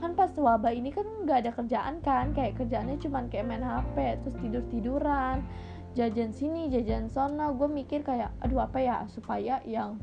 kan 0.01 0.17
pas 0.17 0.33
wabah 0.33 0.73
ini 0.73 0.89
kan 0.91 1.05
nggak 1.25 1.47
ada 1.47 1.51
kerjaan 1.55 2.03
kan? 2.03 2.35
Kayak 2.35 2.61
kerjaannya 2.61 2.97
cuma 2.99 3.25
kayak 3.31 3.47
main 3.47 3.63
hp 3.63 3.95
terus 4.23 4.35
tidur 4.39 4.63
tiduran 4.69 5.43
jajan 5.91 6.31
sini 6.31 6.71
jajan 6.71 7.11
sana 7.11 7.51
gue 7.51 7.67
mikir 7.67 7.99
kayak 7.99 8.31
aduh 8.39 8.63
apa 8.63 8.79
ya 8.79 9.03
supaya 9.11 9.59
yang 9.67 9.99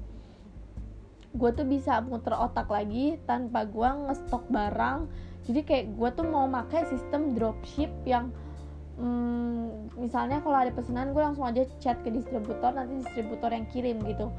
gue 1.32 1.50
tuh 1.52 1.64
bisa 1.64 2.00
muter 2.04 2.32
otak 2.36 2.68
lagi 2.68 3.20
tanpa 3.28 3.68
gue 3.68 3.88
ngestok 4.08 4.48
barang. 4.48 5.08
Jadi 5.48 5.60
kayak 5.64 5.86
gue 5.96 6.08
tuh 6.12 6.26
mau 6.28 6.44
pakai 6.48 6.88
sistem 6.88 7.32
dropship 7.36 7.88
yang 8.04 8.32
hmm, 8.98 9.94
misalnya 9.98 10.42
kalau 10.42 10.58
ada 10.58 10.74
pesanan 10.74 11.14
gue 11.14 11.22
langsung 11.22 11.46
aja 11.46 11.62
chat 11.78 11.98
ke 12.02 12.10
distributor 12.10 12.74
nanti 12.74 13.02
distributor 13.02 13.50
yang 13.54 13.66
kirim 13.70 14.02
gitu. 14.04 14.30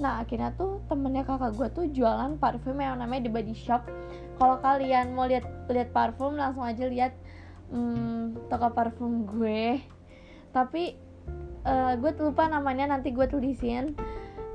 Nah 0.00 0.24
akhirnya 0.24 0.52
tuh 0.56 0.80
temennya 0.88 1.24
kakak 1.24 1.52
gue 1.56 1.68
tuh 1.72 1.84
jualan 1.92 2.36
parfum 2.40 2.80
yang 2.80 3.00
namanya 3.00 3.28
The 3.28 3.32
Body 3.32 3.56
Shop. 3.56 3.84
Kalau 4.36 4.56
kalian 4.60 5.16
mau 5.16 5.28
lihat 5.28 5.44
lihat 5.68 5.92
parfum 5.92 6.36
langsung 6.36 6.64
aja 6.64 6.84
lihat 6.88 7.12
hmm, 7.72 8.48
toko 8.48 8.72
parfum 8.72 9.28
gue. 9.28 9.80
Tapi 10.52 10.96
uh, 11.68 11.92
gue 12.00 12.10
lupa 12.20 12.48
namanya 12.48 12.92
nanti 12.96 13.12
gue 13.12 13.24
tulisin. 13.28 13.96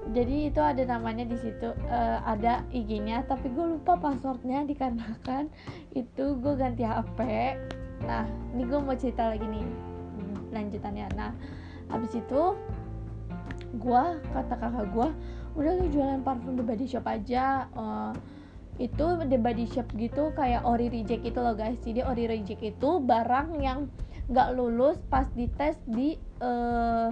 Jadi 0.01 0.49
itu 0.49 0.57
ada 0.57 0.81
namanya 0.81 1.29
di 1.29 1.37
situ. 1.37 1.69
Uh, 1.85 2.19
ada 2.25 2.65
IG-nya 2.73 3.21
tapi 3.29 3.53
gue 3.53 3.77
lupa 3.77 3.97
passwordnya 4.01 4.65
dikarenakan 4.65 5.53
itu 5.93 6.25
gue 6.41 6.53
ganti 6.57 6.81
HP 6.81 7.19
nah 8.05 8.25
ini 8.53 8.63
gue 8.65 8.79
mau 8.81 8.95
cerita 8.97 9.29
lagi 9.31 9.45
nih 9.45 9.65
lanjutannya. 10.51 11.07
Nah 11.15 11.31
habis 11.87 12.11
itu 12.15 12.41
gue 13.71 14.03
kata 14.35 14.55
kakak 14.59 14.87
gue 14.91 15.07
udah 15.51 15.71
lu 15.79 15.85
jualan 15.91 16.23
parfum 16.23 16.55
di 16.55 16.63
body 16.63 16.85
shop 16.87 17.07
aja. 17.07 17.67
Uh, 17.75 18.13
itu 18.79 19.05
di 19.27 19.37
body 19.37 19.65
shop 19.67 19.87
gitu 19.93 20.31
kayak 20.33 20.65
ori 20.65 20.87
reject 20.89 21.21
itu 21.27 21.39
loh 21.39 21.53
guys. 21.53 21.77
Jadi 21.83 22.01
ori 22.01 22.25
reject 22.25 22.61
itu 22.63 22.89
barang 23.03 23.59
yang 23.59 23.91
nggak 24.31 24.55
lulus 24.55 24.97
pas 25.11 25.27
dites 25.35 25.77
di 25.85 26.15
uh, 26.39 27.11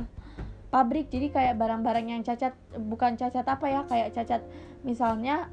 pabrik. 0.71 1.11
Jadi 1.11 1.29
kayak 1.29 1.59
barang-barang 1.59 2.05
yang 2.09 2.21
cacat 2.23 2.55
bukan 2.79 3.19
cacat 3.19 3.43
apa 3.43 3.65
ya 3.67 3.81
kayak 3.85 4.15
cacat. 4.15 4.41
Misalnya 4.87 5.51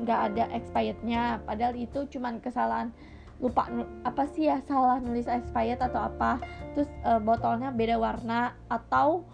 nggak 0.00 0.20
um, 0.22 0.26
ada 0.32 0.44
expirednya. 0.54 1.42
Padahal 1.42 1.74
itu 1.74 2.06
cuman 2.16 2.38
kesalahan 2.38 2.94
lupa 3.42 3.66
apa 4.06 4.24
sih 4.30 4.46
ya 4.46 4.62
salah 4.66 5.02
nulis 5.02 5.26
expired 5.26 5.82
atau 5.82 6.10
apa. 6.10 6.38
Terus 6.74 6.90
uh, 7.02 7.18
botolnya 7.18 7.70
beda 7.74 7.98
warna 7.98 8.54
atau 8.70 9.26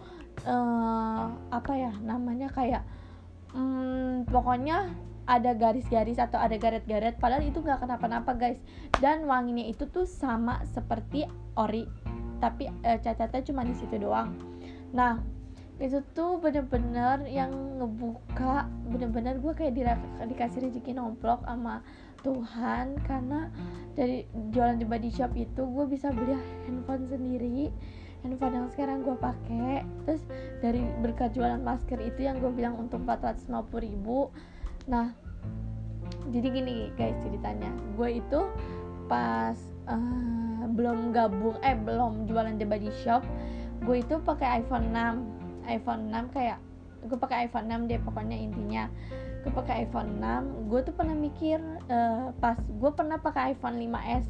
uh, 0.45 1.25
apa 1.49 1.73
ya 1.77 1.93
namanya 2.01 2.49
kayak 2.49 2.83
um, 3.53 4.25
pokoknya 4.25 4.93
ada 5.29 5.53
garis-garis 5.53 6.17
atau 6.17 6.41
ada 6.41 6.57
garet-garet 6.57 7.15
padahal 7.21 7.45
itu 7.45 7.61
nggak 7.61 7.81
kenapa-napa 7.81 8.33
guys. 8.35 8.59
Dan 8.97 9.25
wanginya 9.29 9.65
itu 9.65 9.85
tuh 9.89 10.05
sama 10.05 10.61
seperti 10.71 11.25
ori 11.57 11.85
tapi 12.41 12.67
uh, 12.67 12.97
cacatnya 12.97 13.41
cuma 13.45 13.61
di 13.61 13.77
situ 13.77 14.01
doang. 14.01 14.33
Nah 14.91 15.21
itu 15.81 15.97
tuh 16.13 16.37
bener-bener 16.37 17.25
yang 17.25 17.49
ngebuka 17.81 18.69
bener-bener 18.93 19.41
gue 19.41 19.53
kayak 19.57 19.73
di, 19.73 19.81
dikasih 20.29 20.69
rezeki 20.69 20.93
nomplok 20.93 21.41
sama 21.41 21.81
Tuhan 22.21 22.97
karena 23.05 23.49
dari 23.97 24.23
jualan 24.53 24.79
di 24.79 24.85
body 24.87 25.09
shop 25.11 25.35
itu 25.35 25.61
gue 25.67 25.85
bisa 25.89 26.13
beli 26.13 26.37
handphone 26.65 27.05
sendiri 27.11 27.69
handphone 28.21 28.53
yang 28.53 28.69
sekarang 28.69 29.01
gue 29.01 29.17
pakai. 29.17 29.81
Terus 30.05 30.23
dari 30.61 30.81
berkat 31.01 31.33
jualan 31.33 31.61
masker 31.61 31.97
itu 32.01 32.25
yang 32.25 32.37
gue 32.37 32.53
bilang 32.53 32.77
untuk 32.77 33.01
450 33.03 33.49
ribu. 33.81 34.29
Nah 34.85 35.13
jadi 36.29 36.47
gini 36.53 36.93
guys 36.95 37.17
ceritanya. 37.25 37.69
Gue 37.97 38.21
itu 38.21 38.45
pas 39.09 39.57
uh, 39.91 40.63
belum 40.71 41.11
gabung 41.11 41.57
eh 41.65 41.75
belum 41.75 42.29
jualan 42.29 42.55
di 42.55 42.63
body 42.63 42.91
shop 43.03 43.25
gue 43.81 43.97
itu 43.99 44.15
pakai 44.21 44.61
iPhone 44.61 44.93
6 44.93 45.67
iPhone 45.67 46.13
6 46.13 46.35
kayak 46.37 46.59
gue 47.01 47.17
pakai 47.17 47.49
iPhone 47.49 47.67
6 47.69 47.89
deh 47.89 47.99
pokoknya 48.01 48.37
intinya. 48.37 48.83
Gue 49.41 49.51
pakai 49.53 49.89
iPhone 49.89 50.21
6 50.21 50.69
gue 50.69 50.79
tuh 50.85 50.93
pernah 50.93 51.17
mikir 51.17 51.57
uh, 51.89 52.31
pas 52.37 52.57
gue 52.57 52.91
pernah 52.93 53.17
pakai 53.17 53.57
iPhone 53.57 53.77
5s 53.77 54.25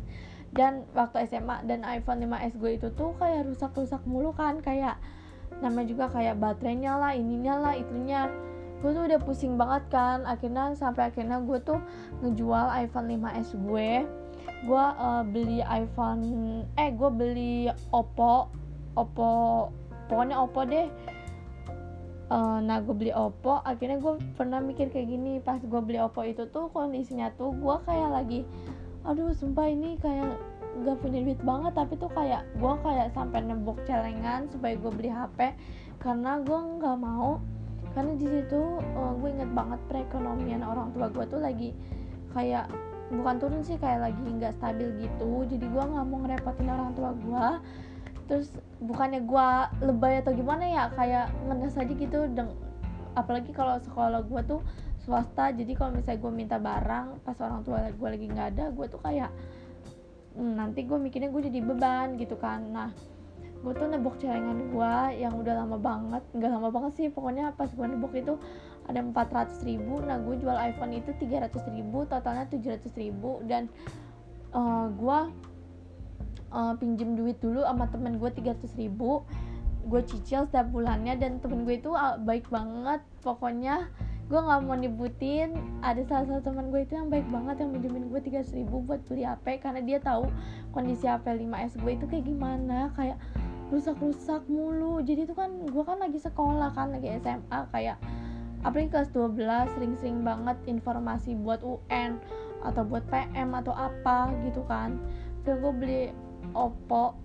dan 0.51 0.83
waktu 0.91 1.27
SMA 1.31 1.63
dan 1.67 1.83
iPhone 1.87 2.23
5s 2.23 2.53
gue 2.59 2.71
itu 2.75 2.87
tuh 2.95 3.15
kayak 3.19 3.47
rusak-rusak 3.47 4.03
mulu 4.03 4.35
kan 4.35 4.59
kayak 4.59 4.99
namanya 5.59 5.87
juga 5.87 6.05
kayak 6.11 6.39
baterainya 6.39 6.95
lah 6.95 7.11
ininya 7.15 7.55
lah 7.59 7.73
itunya. 7.75 8.31
Gue 8.81 8.97
tuh 8.97 9.05
udah 9.05 9.19
pusing 9.21 9.61
banget 9.61 9.83
kan 9.93 10.25
akhirnya 10.25 10.73
sampai 10.73 11.13
akhirnya 11.13 11.37
gue 11.43 11.59
tuh 11.61 11.77
ngejual 12.25 12.65
iPhone 12.81 13.07
5s 13.13 13.53
gue 13.61 13.91
gue 14.61 14.85
uh, 15.01 15.23
beli 15.25 15.65
iPhone 15.65 16.21
eh 16.77 16.89
gue 16.93 17.09
beli 17.09 17.65
Oppo 17.89 18.49
Oppo 18.93 19.69
pokoknya 20.05 20.37
Oppo 20.37 20.61
deh 20.65 20.85
uh, 22.31 22.57
nah 22.63 22.79
gue 22.79 22.95
beli 22.95 23.11
Oppo 23.11 23.59
akhirnya 23.61 23.99
gue 23.99 24.13
pernah 24.39 24.63
mikir 24.63 24.87
kayak 24.87 25.07
gini 25.11 25.43
pas 25.43 25.59
gue 25.59 25.81
beli 25.83 25.99
Oppo 25.99 26.23
itu 26.23 26.47
tuh 26.47 26.71
kondisinya 26.71 27.35
tuh 27.35 27.51
gue 27.51 27.75
kayak 27.83 28.09
lagi 28.09 28.41
aduh 29.03 29.35
sumpah 29.35 29.67
ini 29.67 29.99
kayak 29.99 30.39
gak 30.87 30.97
punya 31.03 31.19
duit 31.19 31.41
banget 31.43 31.75
tapi 31.75 31.99
tuh 31.99 32.07
kayak 32.15 32.47
gue 32.55 32.73
kayak 32.79 33.11
sampai 33.11 33.43
nembok 33.43 33.83
celengan 33.83 34.47
supaya 34.47 34.79
gue 34.79 34.91
beli 34.95 35.11
HP 35.11 35.51
karena 35.99 36.39
gue 36.41 36.59
nggak 36.79 36.97
mau 36.97 37.43
karena 37.91 38.15
di 38.15 38.23
situ 38.23 38.61
uh, 38.79 39.13
gue 39.19 39.29
inget 39.35 39.51
banget 39.51 39.79
perekonomian 39.91 40.63
orang 40.63 40.95
tua 40.95 41.11
gue 41.11 41.25
tuh 41.27 41.43
lagi 41.43 41.75
kayak 42.31 42.71
bukan 43.11 43.35
turun 43.43 43.61
sih 43.61 43.75
kayak 43.75 44.07
lagi 44.07 44.23
nggak 44.23 44.55
stabil 44.55 44.87
gitu 45.03 45.43
jadi 45.51 45.65
gue 45.67 45.83
nggak 45.83 46.05
mau 46.07 46.17
ngerepotin 46.23 46.71
orang 46.71 46.91
tua 46.95 47.11
gue 47.11 47.45
terus 48.31 48.47
bukannya 48.79 49.27
gue 49.27 49.47
lebay 49.83 50.23
atau 50.23 50.31
gimana 50.31 50.63
ya 50.63 50.83
kayak 50.95 51.27
ngenes 51.51 51.75
aja 51.75 51.91
gitu 51.91 52.31
deng 52.31 52.55
apalagi 53.11 53.51
kalau 53.51 53.75
sekolah 53.83 54.23
gue 54.23 54.41
tuh 54.47 54.63
swasta 55.03 55.51
jadi 55.51 55.75
kalau 55.75 55.99
misalnya 55.99 56.23
gue 56.23 56.31
minta 56.31 56.55
barang 56.55 57.27
pas 57.27 57.35
orang 57.43 57.59
tua 57.67 57.91
gue 57.91 58.07
lagi 58.07 58.31
nggak 58.31 58.47
ada 58.55 58.65
gue 58.71 58.85
tuh 58.87 59.03
kayak 59.03 59.27
hmm, 60.39 60.63
nanti 60.63 60.87
gue 60.87 60.95
mikirnya 60.95 61.27
gue 61.27 61.43
jadi 61.51 61.59
beban 61.59 62.15
gitu 62.15 62.39
kan. 62.39 62.71
Nah 62.71 62.95
gue 63.61 63.73
tuh 63.77 63.85
nebok 63.85 64.17
celengan 64.17 64.73
gue 64.73 64.93
yang 65.21 65.37
udah 65.37 65.53
lama 65.53 65.77
banget 65.77 66.23
nggak 66.33 66.49
lama 66.49 66.69
banget 66.73 66.91
sih 66.97 67.07
pokoknya 67.13 67.53
pas 67.53 67.69
gue 67.69 67.85
nebok 67.85 68.17
itu 68.17 68.33
ada 68.89 69.05
400 69.05 69.61
ribu 69.69 70.01
nah 70.01 70.17
gue 70.17 70.33
jual 70.41 70.57
iPhone 70.57 70.97
itu 70.97 71.13
300 71.13 71.69
ribu 71.69 72.09
totalnya 72.09 72.49
700 72.49 72.89
ribu 72.97 73.37
dan 73.45 73.69
uh, 74.57 74.89
gue 74.89 75.19
uh, 76.51 76.75
pinjem 76.77 77.15
duit 77.17 77.39
dulu 77.39 77.63
sama 77.63 77.87
temen 77.89 78.19
gue 78.21 78.29
300 78.29 78.61
ribu 78.79 79.25
gue 79.87 80.01
cicil 80.05 80.45
setiap 80.45 80.69
bulannya 80.69 81.17
dan 81.17 81.41
temen 81.41 81.65
gue 81.65 81.81
itu 81.81 81.91
ah, 81.93 82.17
baik 82.21 82.51
banget 82.53 83.01
pokoknya. 83.25 83.89
Gue 84.31 84.39
nggak 84.39 84.63
mau 84.63 84.77
nyebutin 84.79 85.51
ada 85.83 85.99
salah 86.07 86.23
satu 86.23 86.53
teman 86.53 86.71
gue 86.71 86.87
itu 86.87 86.95
yang 86.95 87.11
baik 87.11 87.27
banget 87.27 87.65
yang 87.65 87.75
minjemin 87.75 88.07
gue 88.07 88.21
tiga 88.23 88.45
ribu 88.55 88.79
buat 88.79 89.03
beli 89.09 89.27
HP 89.27 89.59
karena 89.59 89.83
dia 89.83 89.99
tahu 89.99 90.31
kondisi 90.71 91.03
HP 91.03 91.35
5S 91.35 91.75
gue 91.83 91.91
itu 91.99 92.05
kayak 92.07 92.23
gimana 92.23 92.95
kayak 92.95 93.19
rusak-rusak 93.73 94.47
mulu. 94.47 95.03
Jadi 95.03 95.27
itu 95.27 95.35
kan 95.35 95.51
gue 95.67 95.83
kan 95.83 95.99
lagi 95.99 96.19
sekolah 96.21 96.71
kan 96.71 96.95
lagi 96.95 97.11
SMA 97.19 97.59
kayak 97.75 97.97
apalagi 98.61 98.93
kelas 98.93 99.09
12 99.11 99.75
sering-sering 99.75 100.21
banget 100.21 100.55
informasi 100.69 101.35
buat 101.35 101.59
UN 101.65 102.21
atau 102.61 102.85
buat 102.85 103.03
PM 103.11 103.51
atau 103.57 103.75
apa 103.75 104.31
gitu 104.47 104.63
kan. 104.69 104.95
Dan 105.43 105.59
gue 105.59 105.73
beli 105.75 106.01
Oppo. 106.51 107.15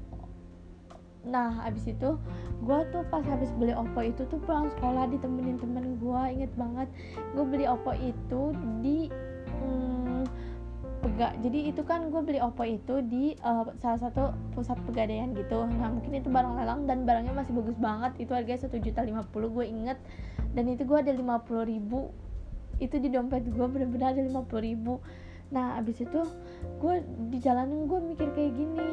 Nah 1.26 1.64
abis 1.66 1.90
itu 1.90 2.14
gue 2.62 2.78
tuh 2.94 3.02
pas 3.11 3.20
habis 3.26 3.50
beli 3.58 3.75
Oppo 3.75 4.00
itu 4.00 4.23
tuh 4.30 4.38
pulang 4.46 4.70
sekolah 4.78 5.11
ditemenin 5.12 5.61
temen 5.61 6.00
gue 6.00 6.23
inget 6.32 6.52
banget 6.56 6.88
gue 7.35 7.44
beli 7.44 7.66
Oppo 7.68 7.92
itu 7.99 8.54
di 8.80 9.12
hmm, 9.61 10.25
pega 11.04 11.37
jadi 11.42 11.75
itu 11.75 11.82
kan 11.85 12.08
gue 12.14 12.23
beli 12.23 12.38
Oppo 12.38 12.64
itu 12.64 13.04
di 13.04 13.37
uh, 13.42 13.68
salah 13.82 14.00
satu 14.00 14.32
pusat 14.54 14.78
pegadaian 14.87 15.35
gitu. 15.35 15.66
Nah 15.66 15.92
mungkin 15.92 16.14
itu 16.16 16.30
barang 16.30 16.56
lelang 16.56 16.87
dan 16.87 17.02
barangnya 17.04 17.35
masih 17.35 17.52
bagus 17.58 17.76
banget. 17.76 18.12
Itu 18.23 18.32
harganya 18.32 18.62
satu 18.62 18.78
juta 18.78 19.02
lima 19.02 19.26
puluh 19.26 19.50
gue 19.50 19.66
inget 19.66 19.99
dan 20.54 20.64
itu 20.70 20.87
gue 20.87 20.96
ada 20.96 21.11
lima 21.11 21.42
puluh 21.42 21.66
ribu. 21.66 22.14
Itu 22.78 23.02
di 23.02 23.11
dompet 23.11 23.50
gue 23.50 23.66
bener-bener 23.66 24.14
ada 24.14 24.23
lima 24.23 24.46
puluh 24.46 24.62
ribu. 24.62 24.94
Nah 25.50 25.76
abis 25.76 26.06
itu 26.06 26.23
gue 26.77 26.95
di 27.33 27.39
jalanan 27.41 27.89
gue 27.89 27.99
mikir 28.01 28.29
kayak 28.37 28.53
gini 28.53 28.89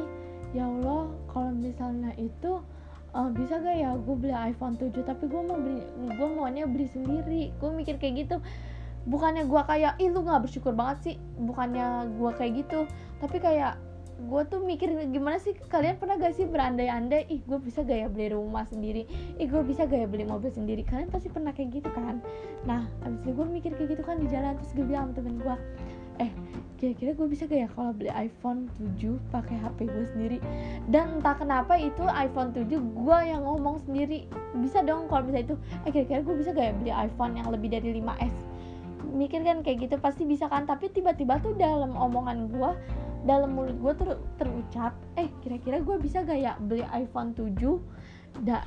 ya 0.54 0.70
Allah 0.70 1.10
kalau 1.28 1.50
misalnya 1.50 2.14
itu 2.16 2.62
uh, 3.14 3.30
bisa 3.30 3.62
gak 3.62 3.76
ya 3.78 3.94
gue 3.94 4.14
beli 4.18 4.34
iPhone 4.34 4.76
7 4.76 4.90
tapi 5.06 5.24
gue 5.30 5.42
mau 5.42 5.56
beli 5.56 5.80
gue 6.14 6.28
maunya 6.28 6.66
beli 6.66 6.90
sendiri. 6.90 7.54
Gue 7.62 7.70
mikir 7.72 7.96
kayak 7.96 8.26
gitu. 8.26 8.36
Bukannya 9.04 9.44
gue 9.46 9.62
kayak 9.68 10.00
ih 10.00 10.08
lu 10.10 10.24
nggak 10.24 10.48
bersyukur 10.48 10.72
banget 10.72 10.98
sih? 11.02 11.16
Bukannya 11.38 12.10
gue 12.18 12.30
kayak 12.34 12.52
gitu. 12.66 12.80
Tapi 13.22 13.36
kayak 13.38 13.78
gue 14.14 14.42
tuh 14.46 14.62
mikir 14.62 14.94
gimana 15.10 15.42
sih 15.42 15.58
kalian 15.66 15.98
pernah 15.98 16.14
gak 16.14 16.38
sih 16.38 16.46
berandai-andai 16.46 17.26
ih 17.26 17.42
gue 17.42 17.58
bisa 17.58 17.82
gak 17.82 17.98
ya 17.98 18.08
beli 18.10 18.30
rumah 18.34 18.66
sendiri? 18.66 19.06
Ih 19.38 19.46
gue 19.46 19.62
bisa 19.66 19.86
gak 19.86 20.06
ya 20.06 20.08
beli 20.10 20.22
mobil 20.26 20.50
sendiri? 20.50 20.86
Kalian 20.86 21.10
pasti 21.10 21.30
pernah 21.30 21.50
kayak 21.50 21.82
gitu 21.82 21.90
kan? 21.90 22.22
Nah 22.62 22.86
abis 23.02 23.20
itu 23.26 23.30
gue 23.34 23.46
mikir 23.46 23.70
kayak 23.74 23.98
gitu 23.98 24.02
kan 24.06 24.22
di 24.22 24.30
jalan 24.30 24.54
terus 24.58 24.72
gue 24.74 24.86
bilang 24.86 25.10
temen 25.12 25.38
gue 25.42 25.56
eh 26.22 26.30
kira-kira 26.74 27.16
gue 27.16 27.26
bisa 27.30 27.48
gak 27.48 27.60
ya 27.64 27.68
kalau 27.72 27.96
beli 27.96 28.12
iPhone 28.12 28.68
7 28.76 29.16
pakai 29.32 29.56
HP 29.56 29.88
gue 29.88 30.06
sendiri? 30.12 30.38
Dan 30.92 31.22
entah 31.22 31.38
kenapa 31.38 31.80
itu 31.80 32.04
iPhone 32.10 32.52
7 32.52 32.68
gue 32.68 33.18
yang 33.24 33.42
ngomong 33.46 33.80
sendiri. 33.88 34.28
Bisa 34.58 34.84
dong 34.84 35.08
kalau 35.08 35.24
bisa 35.24 35.40
itu. 35.40 35.54
Eh 35.88 35.90
kira-kira 35.90 36.20
gue 36.20 36.34
bisa 36.36 36.52
gak 36.52 36.66
ya 36.66 36.74
beli 36.76 36.92
iPhone 36.92 37.38
yang 37.38 37.48
lebih 37.48 37.72
dari 37.72 37.98
5S 37.98 38.36
mikir 39.14 39.46
kan 39.46 39.62
kayak 39.62 39.88
gitu 39.88 39.96
pasti 40.02 40.26
bisa 40.26 40.50
kan? 40.50 40.66
Tapi 40.66 40.90
tiba-tiba 40.90 41.38
tuh 41.40 41.54
dalam 41.54 41.94
omongan 41.94 42.50
gue 42.50 42.70
dalam 43.24 43.56
mulut 43.56 43.78
gue 43.80 43.92
ter 43.96 44.08
terucap 44.36 44.92
eh 45.16 45.32
kira-kira 45.40 45.80
gue 45.80 45.96
bisa 45.96 46.20
gak 46.26 46.36
ya 46.36 46.52
beli 46.60 46.84
iPhone 46.92 47.32
7 47.32 47.56
da 48.44 48.60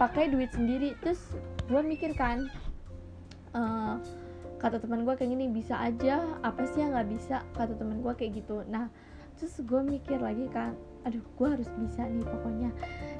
pakai 0.00 0.32
duit 0.32 0.50
sendiri? 0.50 0.96
Terus 1.04 1.20
gue 1.68 1.80
mikir 1.84 2.16
kan 2.16 2.48
uh, 3.54 4.00
kata 4.56 4.80
teman 4.80 5.04
gue 5.04 5.14
kayak 5.14 5.30
gini 5.36 5.46
bisa 5.52 5.76
aja 5.76 6.40
apa 6.40 6.64
sih 6.64 6.80
yang 6.80 6.96
nggak 6.96 7.10
bisa? 7.12 7.44
Kata 7.52 7.76
teman 7.76 8.00
gue 8.00 8.12
kayak 8.16 8.44
gitu. 8.44 8.64
Nah 8.68 8.88
terus 9.36 9.52
gue 9.60 9.80
mikir 9.84 10.16
lagi 10.16 10.48
kan 10.48 10.72
aduh 11.04 11.20
gue 11.22 11.48
harus 11.48 11.68
bisa 11.76 12.08
nih 12.08 12.24
pokoknya. 12.24 12.70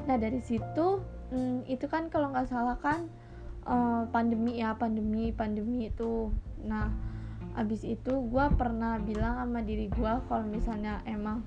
Nah 0.09 0.17
dari 0.17 0.41
situ 0.41 1.05
hmm, 1.31 1.69
itu 1.69 1.87
kan 1.87 2.09
kalau 2.09 2.33
nggak 2.33 2.49
salah 2.49 2.81
kan 2.81 3.07
uh, 3.69 4.09
pandemi 4.11 4.59
ya 4.59 4.75
pandemi 4.75 5.31
pandemi 5.31 5.93
itu. 5.93 6.33
Nah 6.65 6.89
abis 7.57 7.85
itu 7.85 8.13
gue 8.13 8.45
pernah 8.57 9.01
bilang 9.01 9.41
sama 9.45 9.61
diri 9.65 9.89
gue 9.89 10.13
kalau 10.29 10.45
misalnya 10.45 11.01
emang 11.09 11.45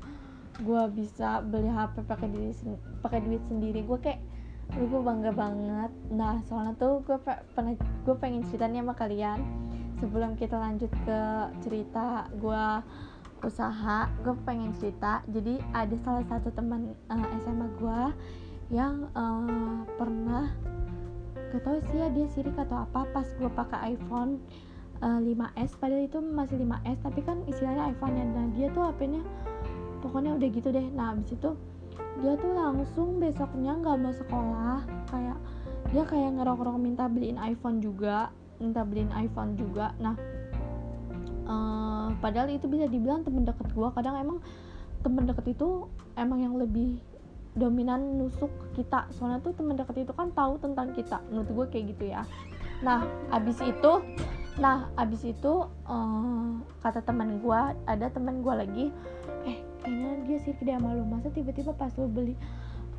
gue 0.60 0.84
bisa 0.92 1.40
beli 1.46 1.70
HP 1.72 2.04
pakai 2.04 2.28
diri 2.30 2.52
pakai 3.00 3.20
duit 3.24 3.40
sendiri 3.48 3.86
gue 3.86 4.00
kayak 4.02 4.22
gue 4.70 5.02
bangga 5.02 5.34
banget. 5.34 5.92
Nah 6.14 6.46
soalnya 6.46 6.78
tuh 6.78 7.02
gue 7.02 7.18
pernah 7.58 7.74
gue 7.78 8.16
pengen 8.22 8.46
ceritanya 8.46 8.86
sama 8.86 8.94
kalian 8.94 9.69
sebelum 10.00 10.40
kita 10.40 10.56
lanjut 10.56 10.92
ke 11.06 11.22
cerita 11.64 12.28
gue 12.40 12.66
usaha 13.44 14.08
gue 14.24 14.36
pengen 14.44 14.76
cerita. 14.76 15.24
Jadi 15.32 15.60
ada 15.72 15.96
salah 16.04 16.26
satu 16.28 16.52
teman 16.52 16.96
uh, 17.08 17.16
eh, 17.16 17.40
SMA 17.44 17.68
gue 17.80 18.02
yang 18.70 19.08
uh, 19.16 19.84
pernah 19.96 20.52
gak 21.50 21.66
tau 21.66 21.82
sih 21.90 21.98
ya 21.98 22.14
dia 22.14 22.30
sirik 22.30 22.54
atau 22.54 22.86
apa 22.86 23.10
pas 23.10 23.26
gue 23.26 23.50
pakai 23.50 23.98
iPhone 23.98 24.38
uh, 25.02 25.18
eh, 25.18 25.34
5s 25.34 25.82
padahal 25.82 26.06
itu 26.06 26.20
masih 26.22 26.62
5s 26.62 27.00
tapi 27.02 27.26
kan 27.26 27.42
istilahnya 27.50 27.90
iPhone 27.90 28.14
nya 28.14 28.26
nah 28.30 28.46
dia 28.54 28.68
tuh 28.70 28.86
HP-nya 28.86 29.24
pokoknya 30.06 30.38
udah 30.38 30.48
gitu 30.52 30.70
deh. 30.70 30.88
Nah 30.94 31.16
abis 31.16 31.36
itu 31.36 31.52
dia 32.20 32.36
tuh 32.36 32.52
langsung 32.52 33.20
besoknya 33.20 33.76
nggak 33.80 33.98
mau 34.00 34.14
sekolah. 34.14 34.80
Kayak 35.10 35.38
dia 35.90 36.04
kayak 36.06 36.38
ngerok-ngerok 36.38 36.78
minta 36.78 37.10
beliin 37.10 37.40
iPhone 37.42 37.82
juga 37.82 38.30
minta 38.60 38.84
beliin 38.84 39.12
iPhone 39.16 39.56
juga. 39.56 39.96
Nah 39.98 40.16
uh, 41.48 42.08
padahal 42.20 42.52
itu 42.52 42.68
bisa 42.68 42.86
dibilang 42.86 43.26
temen 43.26 43.48
deket 43.48 43.72
gue 43.72 43.90
kadang 43.96 44.16
emang 44.20 44.38
temen 45.00 45.24
deket 45.26 45.56
itu 45.56 45.88
emang 46.20 46.44
yang 46.44 46.56
lebih 46.60 47.00
dominan 47.58 48.20
nusuk 48.20 48.52
kita. 48.78 49.10
Soalnya 49.16 49.42
tuh 49.42 49.56
temen 49.58 49.76
deket 49.76 50.06
itu 50.06 50.14
kan 50.14 50.30
tahu 50.36 50.60
tentang 50.62 50.94
kita. 50.94 51.24
Menurut 51.32 51.50
gue 51.50 51.66
kayak 51.74 51.86
gitu 51.96 52.04
ya. 52.14 52.22
Nah 52.86 53.08
abis 53.34 53.60
itu 53.64 54.04
nah 54.60 54.92
abis 55.00 55.24
itu 55.24 55.72
uh, 55.88 56.52
kata 56.84 57.00
teman 57.08 57.40
gue 57.40 57.62
ada 57.88 58.12
teman 58.12 58.44
gue 58.44 58.54
lagi 58.54 58.86
eh 59.48 59.64
kayaknya 59.80 60.12
dia 60.28 60.38
sih 60.44 60.52
tidak 60.60 60.84
malu 60.84 61.08
masa 61.08 61.32
tiba-tiba 61.32 61.72
pas 61.72 61.96
lu 61.96 62.12
beli 62.12 62.36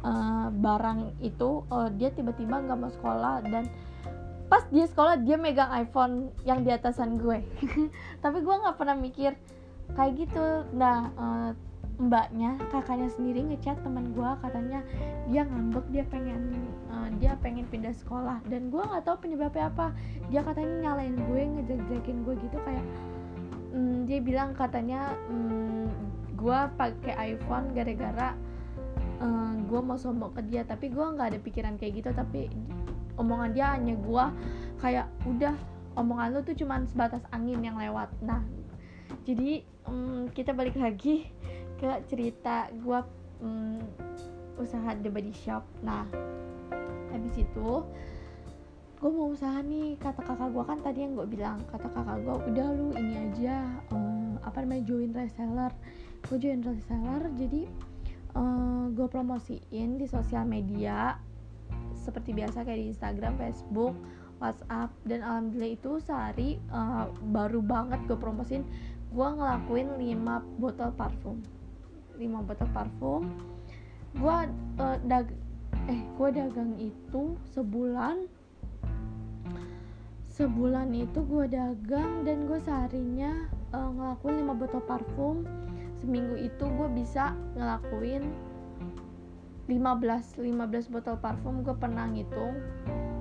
uh, 0.00 0.48
barang 0.48 1.20
itu 1.20 1.60
uh, 1.68 1.92
dia 1.92 2.08
tiba-tiba 2.16 2.64
nggak 2.64 2.78
mau 2.80 2.88
sekolah 2.88 3.44
dan 3.44 3.68
pas 4.50 4.66
dia 4.74 4.82
sekolah 4.90 5.22
dia 5.22 5.38
megang 5.38 5.70
iPhone 5.70 6.34
yang 6.42 6.66
di 6.66 6.74
atasan 6.74 7.22
gue. 7.22 7.38
Tapi 8.22 8.38
gue 8.42 8.54
nggak 8.66 8.74
pernah 8.74 8.98
mikir 8.98 9.38
kayak 9.94 10.26
gitu. 10.26 10.66
Nah 10.74 11.14
uh, 11.14 11.50
mbaknya 12.02 12.58
kakaknya 12.74 13.06
sendiri 13.14 13.46
ngechat 13.46 13.78
teman 13.86 14.10
gue 14.10 14.30
katanya 14.42 14.80
dia 15.30 15.46
ngambek 15.46 15.86
dia 15.94 16.04
pengen 16.10 16.66
uh, 16.90 17.06
dia 17.22 17.38
pengen 17.38 17.62
pindah 17.70 17.94
sekolah. 17.94 18.42
Dan 18.50 18.74
gue 18.74 18.82
nggak 18.82 19.06
tahu 19.06 19.22
penyebabnya 19.22 19.70
apa. 19.70 19.94
Dia 20.34 20.42
katanya 20.42 20.90
nyalain 20.90 21.14
gue 21.14 21.42
ngejek-jekin 21.46 22.26
gue 22.26 22.34
gitu 22.42 22.58
kayak 22.66 22.86
um, 23.70 24.02
dia 24.02 24.18
bilang 24.18 24.50
katanya 24.58 25.14
um, 25.30 25.86
gue 26.34 26.60
pakai 26.74 27.38
iPhone 27.38 27.70
gara-gara 27.70 28.34
uh, 29.22 29.54
gue 29.62 29.78
mau 29.78 29.94
sombong 29.94 30.34
ke 30.34 30.42
dia. 30.50 30.66
Tapi 30.66 30.90
gue 30.90 31.06
nggak 31.06 31.38
ada 31.38 31.38
pikiran 31.38 31.78
kayak 31.78 32.02
gitu. 32.02 32.10
Tapi 32.10 32.50
omongan 33.20 33.50
dia 33.52 33.76
hanya 33.76 33.94
gue 34.00 34.24
kayak 34.80 35.06
udah 35.28 35.52
omongan 36.00 36.32
lu 36.32 36.40
tuh 36.40 36.56
cuman 36.56 36.88
sebatas 36.88 37.20
angin 37.36 37.60
yang 37.60 37.76
lewat. 37.76 38.08
Nah 38.24 38.40
jadi 39.28 39.60
um, 39.84 40.32
kita 40.32 40.56
balik 40.56 40.80
lagi 40.80 41.28
ke 41.76 41.90
cerita 42.08 42.72
gue 42.72 43.00
um, 43.44 43.76
usaha 44.56 44.96
The 44.96 45.12
Body 45.12 45.36
Shop. 45.36 45.62
Nah 45.84 46.08
habis 47.12 47.36
itu 47.36 47.84
gue 49.00 49.10
mau 49.12 49.32
usaha 49.32 49.64
nih 49.64 49.96
kata 49.96 50.20
kakak 50.20 50.52
gue 50.52 50.64
kan 50.64 50.78
tadi 50.84 50.98
yang 51.08 51.16
gue 51.16 51.24
bilang 51.24 51.58
kata 51.72 51.88
kakak 51.88 52.20
gue 52.20 52.36
udah 52.52 52.68
lu 52.76 52.92
ini 53.00 53.14
aja 53.32 53.64
um, 53.92 54.36
apa 54.44 54.64
namanya 54.64 54.88
join 54.88 55.12
reseller. 55.12 55.72
Gue 56.24 56.36
join 56.36 56.60
reseller 56.60 57.32
jadi 57.36 57.64
uh, 58.36 58.92
gue 58.92 59.06
promosiin 59.08 59.96
di 59.96 60.06
sosial 60.08 60.44
media 60.44 61.16
seperti 62.00 62.32
biasa 62.32 62.64
kayak 62.64 62.80
di 62.80 62.86
Instagram, 62.90 63.36
Facebook, 63.36 63.94
WhatsApp 64.40 64.90
dan 65.04 65.20
alhamdulillah 65.20 65.72
itu 65.76 65.92
sehari 66.00 66.56
uh, 66.72 67.12
baru 67.28 67.60
banget 67.60 68.00
gue 68.08 68.16
promosin 68.16 68.64
gue 69.10 69.28
ngelakuin 69.28 69.88
5 70.00 70.62
botol 70.62 70.90
parfum. 70.96 71.36
5 72.16 72.48
botol 72.48 72.68
parfum. 72.72 73.22
Gue 74.16 74.36
uh, 74.80 74.96
dag 75.04 75.28
eh 75.90 76.00
gue 76.16 76.28
dagang 76.30 76.72
itu 76.78 77.36
sebulan. 77.52 78.30
Sebulan 80.30 80.94
itu 80.96 81.20
gue 81.20 81.44
dagang 81.52 82.24
dan 82.24 82.48
gue 82.48 82.58
seharinya 82.64 83.50
uh, 83.76 83.90
ngelakuin 83.92 84.46
5 84.46 84.62
botol 84.62 84.82
parfum. 84.86 85.36
Seminggu 86.00 86.38
itu 86.40 86.64
gue 86.64 86.88
bisa 86.96 87.36
ngelakuin 87.58 88.24
15 89.70 90.42
15 90.42 90.90
botol 90.90 91.14
parfum 91.22 91.62
gue 91.62 91.74
pernah 91.78 92.10
ngitung. 92.10 92.58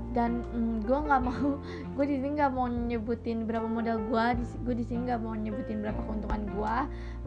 Dan 0.10 0.42
mm, 0.42 0.90
gue 0.90 1.00
nggak 1.06 1.22
mau 1.22 1.62
gue 1.96 2.06
di 2.10 2.18
sini 2.18 2.34
nggak 2.34 2.52
mau 2.58 2.66
nyebutin 2.66 3.46
berapa 3.46 3.70
modal 3.70 4.02
gue 4.10 4.26
gue 4.66 4.76
di 4.82 4.86
sini 4.90 5.06
nggak 5.06 5.22
mau 5.22 5.38
nyebutin 5.38 5.86
berapa 5.86 6.02
keuntungan 6.02 6.50
gue 6.50 6.76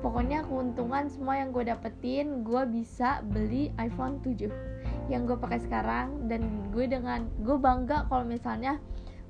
pokoknya 0.03 0.43
keuntungan 0.51 1.07
semua 1.07 1.39
yang 1.39 1.55
gue 1.55 1.63
dapetin 1.63 2.43
gue 2.43 2.63
bisa 2.67 3.23
beli 3.23 3.71
iPhone 3.79 4.19
7 4.27 4.51
yang 5.07 5.31
gue 5.31 5.39
pakai 5.39 5.63
sekarang. 5.63 6.27
Dan 6.27 6.71
gue 6.75 6.91
dengan 6.91 7.31
gue 7.39 7.55
bangga 7.55 8.11
kalau 8.11 8.27
misalnya 8.27 8.83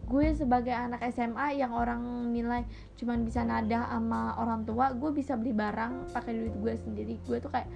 gue 0.02 0.34
sebagai 0.34 0.74
anak 0.74 1.04
SMA 1.14 1.62
yang 1.62 1.72
orang 1.72 2.02
nilai 2.34 2.66
cuman 2.98 3.22
bisa 3.22 3.46
nada 3.46 3.86
sama 3.86 4.34
orang 4.34 4.66
tua 4.66 4.90
gue 4.92 5.14
bisa 5.14 5.38
beli 5.38 5.54
barang 5.54 6.10
pakai 6.12 6.32
duit 6.32 6.54
gue 6.56 6.74
sendiri. 6.80 7.14
Gue 7.24 7.38
tuh 7.38 7.52
kayak 7.52 7.68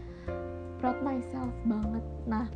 proud 0.78 0.98
myself 1.02 1.52
banget. 1.64 2.04
Nah 2.28 2.46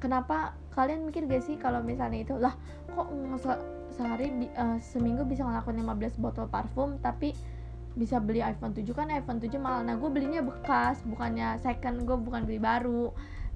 kenapa 0.00 0.56
kalian 0.72 1.04
mikir 1.04 1.28
gak 1.28 1.44
sih 1.44 1.60
kalau 1.60 1.84
misalnya 1.84 2.24
itu 2.24 2.34
lah 2.38 2.54
kok 2.94 3.08
se 3.36 3.52
sehari 3.90 4.32
uh, 4.56 4.78
seminggu 4.80 5.26
bisa 5.26 5.44
ngelakuin 5.44 5.82
15 5.82 6.22
botol 6.22 6.46
parfum 6.48 6.96
tapi 7.02 7.36
bisa 7.98 8.22
beli 8.22 8.38
iPhone 8.40 8.72
7 8.72 8.86
kan 8.94 9.10
iPhone 9.10 9.42
7 9.42 9.50
malah 9.58 9.82
nah 9.82 9.98
gue 9.98 10.08
belinya 10.08 10.40
bekas 10.46 11.02
bukannya 11.02 11.58
second 11.58 12.06
gue 12.06 12.16
bukan 12.16 12.46
beli 12.46 12.62
baru. 12.62 13.10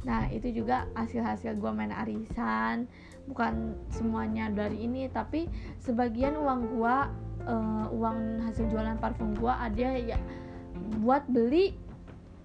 Nah 0.05 0.29
itu 0.29 0.53
juga 0.53 0.85
hasil-hasil 0.92 1.57
gue 1.57 1.70
main 1.72 1.94
arisan. 1.94 2.85
Bukan 3.24 3.72
semuanya 3.88 4.53
dari 4.53 4.85
ini 4.85 5.09
tapi 5.09 5.48
sebagian 5.81 6.37
uang 6.37 6.61
gue 6.77 6.96
uh, 7.48 7.87
uang 7.88 8.44
hasil 8.44 8.68
jualan 8.68 9.00
parfum 9.00 9.33
gue 9.33 9.48
ada 9.48 9.96
ya 9.96 10.18
buat 11.00 11.24
beli 11.31 11.79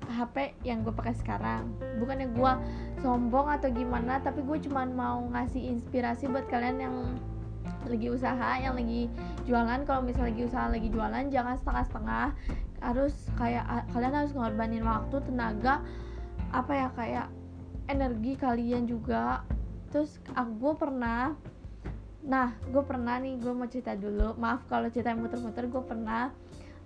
HP 0.09 0.57
yang 0.65 0.81
gue 0.81 0.91
pakai 0.91 1.13
sekarang. 1.15 1.69
Bukannya 2.01 2.33
gue 2.33 2.51
sombong 3.05 3.47
atau 3.53 3.69
gimana 3.69 4.17
tapi 4.19 4.41
gue 4.41 4.57
cuma 4.65 4.83
mau 4.89 5.21
ngasih 5.29 5.69
inspirasi 5.77 6.25
buat 6.27 6.49
kalian 6.49 6.77
yang 6.81 6.95
lagi 7.87 8.07
usaha 8.11 8.59
yang 8.59 8.75
lagi 8.75 9.07
jualan. 9.45 9.85
Kalau 9.85 10.01
misalnya 10.03 10.33
lagi 10.33 10.43
usaha 10.49 10.65
lagi 10.67 10.89
jualan 10.89 11.25
jangan 11.31 11.55
setengah-setengah. 11.61 12.27
Harus 12.79 13.13
kayak 13.35 13.65
kalian 13.91 14.15
harus 14.15 14.31
ngorbanin 14.33 14.83
waktu 14.83 15.17
tenaga 15.23 15.83
apa 16.49 16.71
ya 16.73 16.87
kayak 16.97 17.27
energi 17.87 18.33
kalian 18.35 18.89
juga. 18.89 19.45
Terus 19.93 20.17
aku 20.33 20.51
gue 20.57 20.73
pernah 20.75 21.33
nah 22.19 22.51
gue 22.67 22.83
pernah 22.83 23.15
nih 23.15 23.39
gue 23.39 23.53
mau 23.55 23.69
cerita 23.69 23.95
dulu. 23.95 24.35
Maaf 24.35 24.67
kalau 24.67 24.91
cerita 24.91 25.15
muter-muter 25.15 25.69
gue 25.69 25.83
pernah 25.85 26.33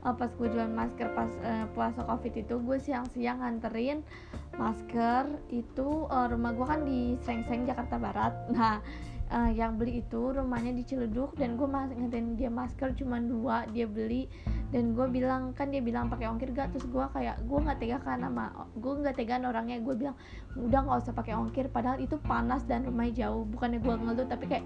uh, 0.03 0.15
pas 0.15 0.29
gue 0.29 0.47
jualan 0.51 0.71
masker 0.71 1.07
pas 1.15 1.31
uh, 1.43 1.65
puasa 1.71 2.03
covid 2.03 2.33
itu 2.35 2.55
gue 2.59 2.77
siang-siang 2.77 3.39
nganterin 3.39 4.03
masker 4.59 5.25
itu 5.49 6.05
uh, 6.11 6.27
rumah 6.29 6.53
gue 6.53 6.65
kan 6.67 6.81
di 6.85 7.17
Seng-Seng 7.23 7.65
Jakarta 7.65 7.97
Barat. 7.97 8.33
Nah 8.53 8.83
uh, 9.33 9.49
yang 9.49 9.79
beli 9.79 10.05
itu 10.05 10.35
rumahnya 10.35 10.75
di 10.75 10.83
Ciledug 10.85 11.33
dan 11.39 11.57
gue 11.57 11.65
masih 11.65 11.97
nganterin 11.97 12.37
dia 12.37 12.51
masker 12.53 12.93
cuma 12.99 13.17
dua 13.17 13.65
dia 13.71 13.87
beli. 13.89 14.29
Dan 14.73 14.97
gue 14.97 15.05
bilang 15.05 15.53
kan 15.53 15.69
dia 15.69 15.85
bilang 15.85 16.09
pakai 16.09 16.25
ongkir 16.33 16.49
gak 16.49 16.73
terus 16.73 16.89
gue 16.89 17.05
kayak 17.13 17.37
gue 17.45 17.59
nggak 17.61 17.77
tega 17.77 17.97
kan 18.01 18.25
sama 18.25 18.49
gue 18.73 18.93
nggak 18.93 19.15
tega 19.17 19.41
orangnya. 19.41 19.77
Gue 19.81 19.95
bilang 19.97 20.17
udah 20.57 20.79
nggak 20.85 20.97
usah 21.07 21.13
pakai 21.13 21.33
ongkir 21.33 21.65
padahal 21.69 21.97
itu 22.01 22.17
panas 22.21 22.61
dan 22.65 22.85
rumahnya 22.85 23.25
jauh 23.25 23.45
bukannya 23.45 23.79
gue 23.81 23.93
ngeluh 23.93 24.27
tapi 24.29 24.45
kayak 24.49 24.65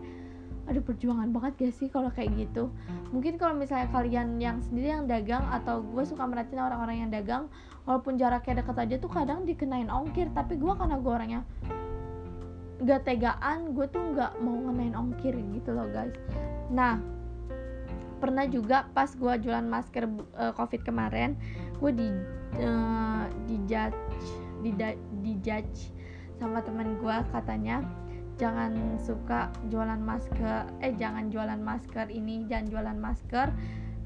ada 0.67 0.79
perjuangan 0.83 1.31
banget 1.31 1.53
gak 1.57 1.73
sih 1.79 1.87
kalau 1.87 2.11
kayak 2.11 2.35
gitu? 2.35 2.67
Mungkin 3.15 3.39
kalau 3.39 3.55
misalnya 3.55 3.87
kalian 3.89 4.37
yang 4.37 4.59
sendiri 4.59 4.91
yang 4.91 5.07
dagang 5.07 5.47
atau 5.47 5.79
gue 5.79 6.03
suka 6.03 6.27
merhatiin 6.27 6.59
orang-orang 6.59 7.07
yang 7.07 7.11
dagang 7.11 7.43
walaupun 7.87 8.19
jaraknya 8.19 8.59
deket 8.61 8.77
aja 8.77 8.95
tuh 8.99 9.11
kadang 9.11 9.47
dikenain 9.47 9.87
ongkir. 9.87 10.27
Tapi 10.35 10.59
gue 10.59 10.73
karena 10.75 10.99
gue 10.99 11.11
orangnya 11.11 11.41
gak 12.83 13.09
tegaan 13.09 13.73
gue 13.73 13.87
tuh 13.89 14.03
nggak 14.13 14.37
mau 14.43 14.53
ngenain 14.69 14.93
ongkir 14.93 15.33
gitu 15.33 15.73
loh 15.73 15.87
guys. 15.89 16.13
Nah 16.69 16.99
pernah 18.17 18.45
juga 18.49 18.89
pas 18.91 19.09
gue 19.13 19.33
jualan 19.45 19.65
masker 19.65 20.09
uh, 20.37 20.53
covid 20.57 20.81
kemarin 20.81 21.37
gue 21.77 21.91
di 21.93 22.09
uh, 22.65 23.29
di 23.45 23.61
judge 23.69 23.93
di, 24.65 24.73
di 25.21 25.33
judge 25.45 25.93
sama 26.41 26.61
teman 26.65 26.97
gue 26.97 27.17
katanya 27.33 27.85
jangan 28.37 29.01
suka 29.01 29.49
jualan 29.73 29.97
masker 29.97 30.69
eh 30.85 30.93
jangan 30.95 31.33
jualan 31.33 31.57
masker 31.57 32.07
ini 32.13 32.45
jangan 32.45 32.65
jualan 32.69 32.97
masker. 32.97 33.49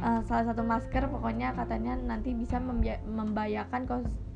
Uh, 0.02 0.18
salah 0.26 0.50
satu 0.50 0.66
masker 0.66 1.06
pokoknya 1.14 1.54
katanya 1.54 1.94
nanti 1.94 2.34
bisa 2.34 2.58
membahayakan 3.06 3.86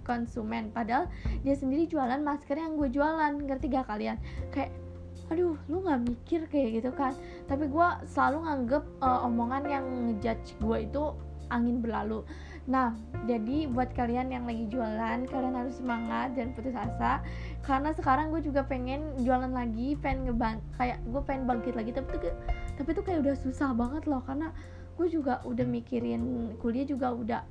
konsumen. 0.05 0.69
Padahal 0.69 1.09
dia 1.41 1.57
sendiri 1.57 1.89
jualan 1.89 2.21
masker 2.21 2.53
yang 2.53 2.77
gue 2.77 2.93
jualan 2.93 3.33
ngerti 3.49 3.73
gak 3.73 3.89
kalian? 3.89 4.21
Kayak 4.53 4.77
aduh 5.25 5.57
lu 5.65 5.81
nggak 5.81 6.05
mikir 6.05 6.41
kayak 6.53 6.69
gitu 6.83 6.93
kan. 6.93 7.17
Tapi 7.49 7.65
gue 7.65 7.87
selalu 8.05 8.45
nganggep 8.45 8.83
uh, 9.01 9.25
omongan 9.25 9.63
yang 9.65 9.85
ngejudge 10.05 10.53
gue 10.61 10.77
itu 10.85 11.03
angin 11.49 11.81
berlalu 11.81 12.21
nah 12.65 12.97
jadi 13.25 13.69
buat 13.69 13.93
kalian 13.93 14.29
yang 14.33 14.45
lagi 14.45 14.69
jualan 14.69 15.25
kalian 15.29 15.53
harus 15.57 15.81
semangat 15.81 16.37
dan 16.37 16.53
putus 16.53 16.77
asa. 16.77 17.25
Karena 17.65 17.89
sekarang 17.97 18.29
gue 18.29 18.41
juga 18.45 18.61
pengen 18.61 19.17
jualan 19.21 19.49
lagi 19.49 19.97
pengen 19.97 20.29
ngeban 20.29 20.61
kayak 20.77 21.01
gue 21.09 21.21
pengen 21.25 21.49
bangkit 21.49 21.73
lagi 21.73 21.89
tapi 21.93 22.21
tuh 22.21 22.33
tapi 22.77 22.89
tuh 22.93 23.03
kayak 23.05 23.25
udah 23.25 23.35
susah 23.37 23.73
banget 23.73 24.05
loh 24.05 24.21
karena 24.21 24.53
gue 24.95 25.07
juga 25.09 25.41
udah 25.43 25.65
mikirin 25.65 26.53
kuliah 26.61 26.85
juga 26.85 27.11
udah 27.11 27.41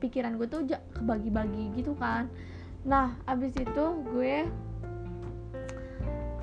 pikiran 0.00 0.40
gue 0.40 0.48
tuh 0.48 0.64
kebagi-bagi 0.96 1.76
gitu 1.76 1.92
kan. 2.00 2.32
Nah 2.88 3.20
abis 3.28 3.52
itu 3.52 3.84
gue 4.08 4.48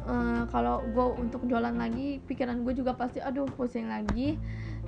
uh, 0.05 0.43
kalau 0.53 0.85
gue 0.85 1.05
untuk 1.19 1.41
jualan 1.49 1.73
lagi 1.73 2.21
pikiran 2.29 2.61
gue 2.61 2.73
juga 2.77 2.93
pasti 2.93 3.19
aduh 3.19 3.49
pusing 3.57 3.89
lagi 3.89 4.37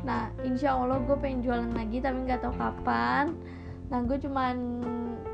nah 0.06 0.30
insya 0.46 0.78
allah 0.78 1.02
gue 1.02 1.18
pengen 1.18 1.42
jualan 1.46 1.72
lagi 1.74 1.98
tapi 2.02 2.18
nggak 2.26 2.42
tahu 2.44 2.54
kapan. 2.58 3.34
Nah 3.88 4.00
gue 4.04 4.18
cuman 4.20 4.56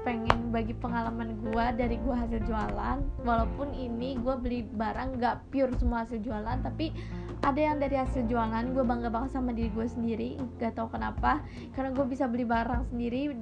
pengen 0.03 0.51
bagi 0.51 0.75
pengalaman 0.77 1.39
gue 1.41 1.65
dari 1.75 1.95
gue 1.97 2.15
hasil 2.15 2.43
jualan. 2.45 2.97
Walaupun 3.23 3.73
ini 3.73 4.19
gue 4.19 4.35
beli 4.37 4.67
barang 4.67 5.19
nggak 5.19 5.51
pure 5.51 5.73
semua 5.79 6.05
hasil 6.05 6.21
jualan 6.21 6.59
tapi 6.61 6.93
ada 7.43 7.59
yang 7.59 7.81
dari 7.81 7.99
hasil 7.99 8.23
jualan 8.29 8.71
gue 8.71 8.83
bangga 8.87 9.09
banget 9.11 9.35
sama 9.35 9.51
diri 9.51 9.73
gue 9.73 9.87
sendiri. 9.87 10.29
Gak 10.61 10.79
tau 10.79 10.87
kenapa. 10.87 11.43
Karena 11.75 11.91
gue 11.91 12.05
bisa 12.07 12.29
beli 12.29 12.47
barang 12.47 12.93
sendiri. 12.93 13.35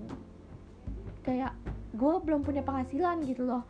Kayak 1.22 1.54
gue 1.92 2.14
belum 2.24 2.42
punya 2.42 2.64
penghasilan 2.64 3.22
gitu 3.28 3.46
loh 3.46 3.68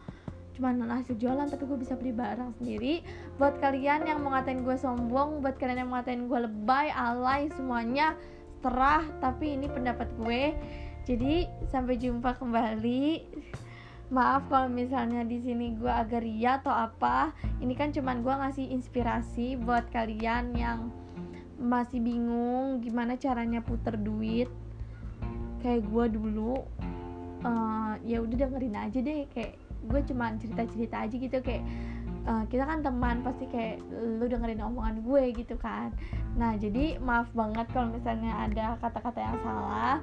cuman 0.52 0.84
hasil 0.92 1.16
jualan 1.16 1.48
tapi 1.48 1.64
gue 1.64 1.80
bisa 1.80 1.96
beli 1.96 2.12
barang 2.12 2.60
sendiri. 2.60 3.04
Buat 3.40 3.64
kalian 3.64 4.08
yang 4.08 4.20
mau 4.24 4.36
ngatain 4.36 4.64
gue 4.68 4.76
sombong 4.76 5.40
buat 5.40 5.56
kalian 5.56 5.86
yang 5.86 5.90
mau 5.90 6.00
ngatain 6.00 6.28
gue 6.28 6.40
lebay 6.48 6.92
alay 6.92 7.48
semuanya 7.56 8.16
terah 8.62 9.04
tapi 9.24 9.56
ini 9.56 9.72
pendapat 9.72 10.12
gue. 10.20 10.56
Jadi 11.08 11.48
sampai 11.72 11.98
jumpa 11.98 12.38
kembali. 12.38 13.26
Maaf 14.12 14.52
kalau 14.52 14.68
misalnya 14.68 15.24
di 15.24 15.40
sini 15.40 15.72
gue 15.80 15.90
agak 15.90 16.22
ria 16.22 16.60
atau 16.60 16.76
apa. 16.76 17.32
Ini 17.64 17.74
kan 17.80 17.96
cuman 17.96 18.22
gue 18.22 18.34
ngasih 18.36 18.68
inspirasi 18.76 19.56
buat 19.56 19.88
kalian 19.90 20.52
yang 20.54 20.92
masih 21.62 22.04
bingung 22.04 22.84
gimana 22.84 23.16
caranya 23.16 23.64
puter 23.64 23.96
duit. 23.96 24.52
Kayak 25.64 25.88
gue 25.88 26.06
dulu 26.20 26.60
uh, 27.46 27.94
ya 28.06 28.22
udah 28.22 28.38
dengerin 28.48 28.78
aja 28.78 29.00
deh 29.02 29.26
kayak 29.34 29.58
gue 29.86 30.02
cuma 30.10 30.34
cerita 30.38 30.64
cerita 30.70 30.96
aja 31.06 31.16
gitu 31.16 31.38
kayak 31.42 31.64
uh, 32.30 32.44
kita 32.50 32.64
kan 32.66 32.86
teman 32.86 33.26
pasti 33.26 33.46
kayak 33.50 33.82
lu 33.92 34.26
dengerin 34.30 34.62
omongan 34.62 35.02
gue 35.02 35.24
gitu 35.34 35.56
kan 35.58 35.90
nah 36.38 36.54
jadi 36.58 37.02
maaf 37.02 37.30
banget 37.34 37.66
kalau 37.74 37.90
misalnya 37.94 38.34
ada 38.46 38.78
kata-kata 38.78 39.20
yang 39.20 39.38
salah 39.42 39.98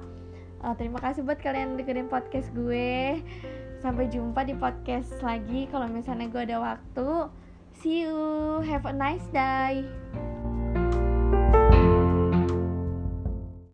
uh, 0.63 0.73
terima 0.75 0.99
kasih 0.99 1.23
buat 1.23 1.39
kalian 1.39 1.79
dengerin 1.79 2.11
podcast 2.11 2.51
gue 2.51 3.19
Sampai 3.79 4.11
jumpa 4.11 4.43
di 4.43 4.55
podcast 4.59 5.15
lagi 5.23 5.63
kalau 5.71 5.87
misalnya 5.87 6.27
gue 6.27 6.43
ada 6.43 6.59
waktu. 6.59 7.31
See 7.79 8.03
you. 8.03 8.59
Have 8.67 8.83
a 8.83 8.91
nice 8.91 9.23
day. 9.31 9.87